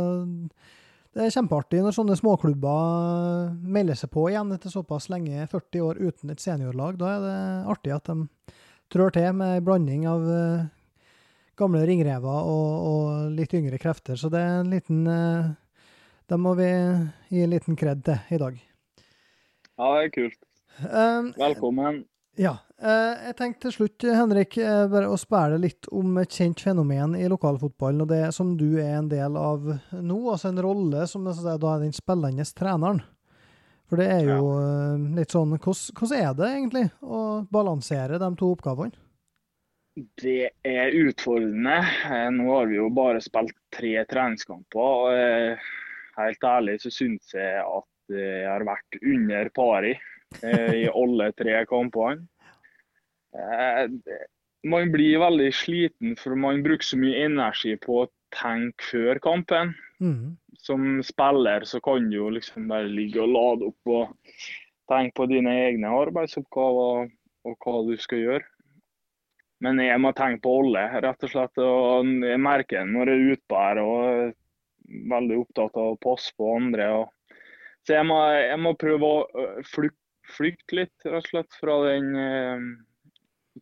det 1.15 1.23
er 1.23 1.31
kjempeartig 1.31 1.79
når 1.79 1.95
sånne 1.95 2.17
småklubber 2.19 3.53
melder 3.63 3.95
seg 3.95 4.11
på 4.11 4.27
igjen 4.31 4.51
etter 4.51 4.73
såpass 4.73 5.07
lenge, 5.13 5.45
40 5.51 5.85
år 5.85 6.01
uten 6.01 6.33
et 6.33 6.43
seniorlag. 6.43 6.97
Da 6.99 7.13
er 7.13 7.21
det 7.23 7.37
artig 7.71 7.93
at 7.95 8.09
de 8.11 8.55
trør 8.91 9.13
til 9.15 9.31
med 9.37 9.61
en 9.61 9.67
blanding 9.67 10.03
av 10.11 10.25
uh, 10.27 10.65
gamle 11.59 11.83
ringrever 11.87 12.49
og, 12.49 12.71
og, 12.89 13.29
litt 13.35 13.53
yngre 13.57 13.79
krefter. 13.81 14.17
Så 14.19 14.31
det 14.33 14.41
er 14.41 14.59
en 14.61 14.73
liten 14.73 15.05
uh, 15.07 15.53
Det 16.27 16.39
må 16.41 16.55
vi 16.57 16.67
gi 17.29 17.45
en 17.45 17.53
liten 17.53 17.77
kred 17.79 18.03
til 18.05 18.35
i 18.35 18.41
dag. 18.41 18.59
Ja, 19.75 19.87
det 19.95 20.03
er 20.03 20.11
kult. 20.15 20.39
Um, 20.89 21.31
Velkommen. 21.39 22.03
Ja. 22.39 22.57
Uh, 22.81 23.15
jeg 23.29 23.35
tenkte 23.39 23.67
til 23.67 23.75
slutt, 23.77 24.03
Henrik, 24.03 24.57
uh, 24.59 24.85
bare 24.91 25.11
å 25.11 25.19
spørre 25.19 25.59
litt 25.61 25.87
om 25.95 26.17
et 26.19 26.35
kjent 26.35 26.63
fenomen 26.63 27.15
i 27.15 27.27
lokalfotballen, 27.31 28.03
og 28.03 28.11
det 28.11 28.23
som 28.35 28.55
du 28.59 28.75
er 28.81 28.97
en 28.99 29.11
del 29.11 29.37
av 29.39 29.67
nå. 29.95 30.19
Altså 30.31 30.51
en 30.51 30.63
rolle 30.63 31.07
som 31.11 31.27
da 31.27 31.55
er 31.55 31.85
den 31.85 31.95
spillende 31.95 32.47
treneren. 32.57 33.03
For 33.85 34.01
det 34.01 34.09
er 34.09 34.23
jo 34.25 34.49
ja. 34.57 34.93
litt 35.19 35.33
sånn 35.35 35.51
hvordan 35.61 36.13
er 36.17 36.31
det 36.33 36.47
egentlig 36.49 36.87
å 37.05 37.19
balansere 37.53 38.17
de 38.17 38.29
to 38.39 38.49
oppgavene? 38.55 39.04
Det 39.95 40.49
er 40.67 40.95
utfordrende. 41.05 41.77
Eh, 42.11 42.27
nå 42.35 42.49
har 42.51 42.67
vi 42.67 42.79
jo 42.81 42.89
bare 42.91 43.21
spilt 43.23 43.55
tre 43.73 43.93
treningskamper. 44.11 45.11
eh, 45.15 45.69
Helt 46.15 46.47
ærlig 46.47 46.77
så 46.83 46.91
syns 46.91 47.33
jeg 47.35 47.59
at 47.63 48.11
jeg 48.15 48.45
har 48.47 48.63
vært 48.67 48.97
under 49.01 49.49
pari 49.55 49.93
eh, 50.43 50.73
i 50.83 50.85
alle 51.01 51.31
tre 51.35 51.61
kampene. 51.67 52.27
Man 54.65 54.91
blir 54.93 55.19
veldig 55.19 55.49
sliten, 55.53 56.13
for 56.15 56.37
man 56.39 56.63
bruker 56.63 56.87
så 56.87 56.97
mye 56.99 57.25
energi 57.27 57.75
på 57.83 57.97
å 58.03 58.09
tenke 58.35 58.87
før 58.91 59.19
kampen. 59.23 59.73
Mm. 59.99 60.37
Som 60.59 61.01
spiller 61.03 61.67
så 61.67 61.81
kan 61.83 62.07
du 62.09 62.15
jo 62.17 62.29
liksom 62.31 62.69
bare 62.71 62.87
ligge 62.87 63.19
og 63.23 63.33
lade 63.35 63.67
opp 63.71 63.91
og 63.91 64.39
tenke 64.91 65.15
på 65.19 65.27
dine 65.31 65.51
egne 65.67 65.91
arbeidsoppgaver 65.99 67.11
og 67.45 67.59
hva 67.59 67.75
du 67.89 67.95
skal 68.01 68.23
gjøre. 68.23 68.47
Men 69.63 69.79
jeg 69.79 69.99
må 70.03 70.11
tenke 70.15 70.43
på 70.43 70.55
Olle, 70.61 70.83
rett 71.03 71.23
og 71.23 71.31
slett. 71.31 71.61
Og 71.63 72.09
jeg 72.27 72.41
merker 72.41 72.81
det 72.81 72.91
når 72.91 73.11
jeg 73.11 73.21
er 73.21 73.35
ute 73.35 73.47
på 73.49 73.61
her 73.61 73.81
og 73.83 73.95
er 74.09 74.33
veldig 75.13 75.37
opptatt 75.43 75.79
av 75.79 75.93
å 75.93 76.01
passe 76.01 76.33
på 76.37 76.51
andre. 76.57 76.89
Og... 76.99 77.39
Så 77.85 77.95
jeg 77.97 78.07
må, 78.09 78.19
jeg 78.33 78.59
må, 78.61 78.75
prøve 78.81 79.11
å 79.11 79.47
flykte, 79.69 80.81
litt, 80.81 80.95
rett 81.05 81.21
og 81.21 81.29
slett, 81.29 81.57
fra 81.59 81.79
den 81.85 82.07
eh, 82.17 82.63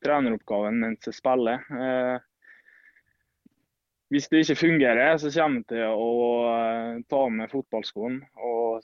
treneroppgaven 0.03 0.79
mens 0.82 1.10
jeg 1.10 1.17
spiller. 1.19 1.65
Eh, 1.75 2.15
hvis 4.13 4.29
det 4.29 4.43
ikke 4.43 4.60
fungerer, 4.62 5.15
så 5.17 5.32
kommer 5.34 5.63
jeg 5.63 5.69
til 5.73 5.86
å 5.89 6.10
eh, 6.49 6.99
ta 7.10 7.21
med 7.34 7.51
fotballskoene 7.51 8.45
og 8.45 8.84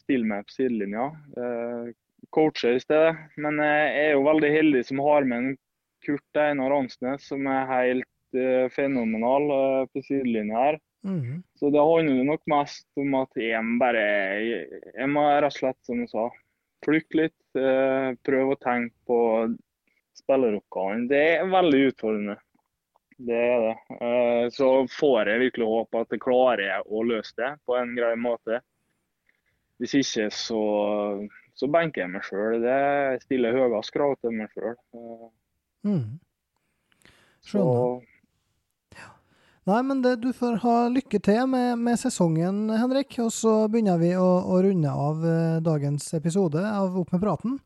stille 0.00 0.26
meg 0.28 0.48
på 0.48 0.56
sidelinja. 0.56 1.10
Eh, 1.38 1.92
coache 2.34 2.74
i 2.74 2.80
stedet. 2.82 3.14
Men 3.40 3.60
jeg 3.62 3.92
er 4.00 4.10
jo 4.14 4.24
veldig 4.26 4.50
heldig 4.52 4.82
som 4.88 5.02
har 5.04 5.28
med 5.28 5.38
en 5.40 5.56
Kurt 6.04 6.40
Einar 6.40 6.74
Ansnes, 6.76 7.26
som 7.28 7.46
er 7.50 7.70
helt 7.70 8.38
uh, 8.38 8.66
fenomenal 8.74 9.50
uh, 9.50 9.86
på 9.92 10.04
sidelinja 10.06 10.66
her. 10.68 10.80
Mm. 11.04 11.42
Så 11.54 11.70
det 11.70 11.84
handler 11.84 12.24
nok 12.24 12.46
mest 12.48 12.86
om 12.96 13.14
at 13.18 13.36
jeg 13.36 13.60
bare 13.80 14.04
jeg, 14.04 15.08
må 15.12 15.26
rett 15.28 15.50
og 15.50 15.58
slett, 15.58 15.80
som 15.84 16.00
du 16.00 16.08
sa, 16.08 16.30
flykte 16.86 17.20
litt. 17.24 17.40
Uh, 17.58 18.16
prøve 18.26 18.56
å 18.56 18.62
tenke 18.62 18.96
på 19.08 19.18
spilleroppgaven. 20.18 21.06
Det 21.10 21.22
er 21.36 21.52
veldig 21.52 21.82
utfordrende. 21.90 22.38
Det 23.24 23.36
er 23.38 23.66
det. 23.68 23.74
Uh, 24.00 24.44
så 24.54 24.70
får 24.90 25.30
jeg 25.30 25.44
virkelig 25.44 25.70
håpe 25.70 26.02
at 26.02 26.14
jeg 26.14 26.24
klarer 26.24 26.88
å 26.88 27.04
løse 27.06 27.36
det 27.38 27.52
på 27.68 27.76
en 27.78 27.94
grei 27.98 28.14
måte. 28.18 28.62
Hvis 29.82 29.94
ikke 29.98 30.28
så, 30.32 30.64
så 31.58 31.68
benker 31.70 32.04
jeg 32.04 32.14
meg 32.14 32.26
sjøl. 32.26 32.60
Det 32.62 33.22
stiller 33.26 33.56
høyest 33.58 33.92
krav 33.94 34.16
til 34.22 34.36
meg 34.38 34.52
sjøl. 34.54 34.76
Mm. 35.84 36.18
Skjønner. 37.44 38.02
Ja. 38.96 39.10
Nei, 39.68 39.80
men 39.88 40.02
det, 40.04 40.16
du 40.24 40.30
får 40.36 40.58
ha 40.64 40.76
lykke 40.92 41.20
til 41.24 41.44
med, 41.52 41.78
med 41.84 42.00
sesongen, 42.00 42.66
Henrik. 42.72 43.18
Og 43.24 43.30
så 43.34 43.54
begynner 43.72 44.00
vi 44.00 44.14
å, 44.16 44.28
å 44.48 44.60
runde 44.64 44.90
av 44.90 45.24
eh, 45.28 45.60
dagens 45.64 46.10
episode 46.16 46.64
av 46.64 46.96
Opp 47.00 47.14
med 47.14 47.22
praten. 47.24 47.58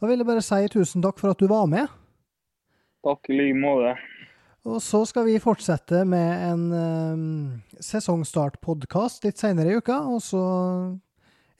Da 0.00 0.08
vil 0.10 0.20
jeg 0.20 0.28
bare 0.28 0.44
si 0.44 0.60
tusen 0.72 1.04
takk 1.04 1.20
for 1.20 1.32
at 1.32 1.40
du 1.40 1.48
var 1.52 1.68
med. 1.70 1.88
Takk 3.06 3.30
i 3.30 3.38
like 3.38 3.60
måte. 3.60 3.94
Og 4.66 4.80
så 4.82 5.04
skal 5.06 5.28
vi 5.28 5.38
fortsette 5.38 6.00
med 6.08 6.42
en 6.48 6.62
um, 6.74 7.26
sesongstartpodkast 7.78 9.22
litt 9.28 9.38
senere 9.38 9.70
i 9.70 9.78
uka. 9.78 10.00
Og 10.10 10.18
så 10.26 10.42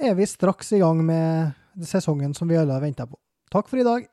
er 0.03 0.17
vi 0.19 0.27
straks 0.27 0.75
i 0.75 0.83
gang 0.83 1.05
med 1.07 1.87
sesongen 1.87 2.35
som 2.35 2.51
vi 2.51 2.59
alle 2.59 2.75
har 2.75 2.83
venta 2.83 3.07
på. 3.07 3.19
Takk 3.53 3.71
for 3.71 3.79
i 3.79 3.87
dag. 3.87 4.09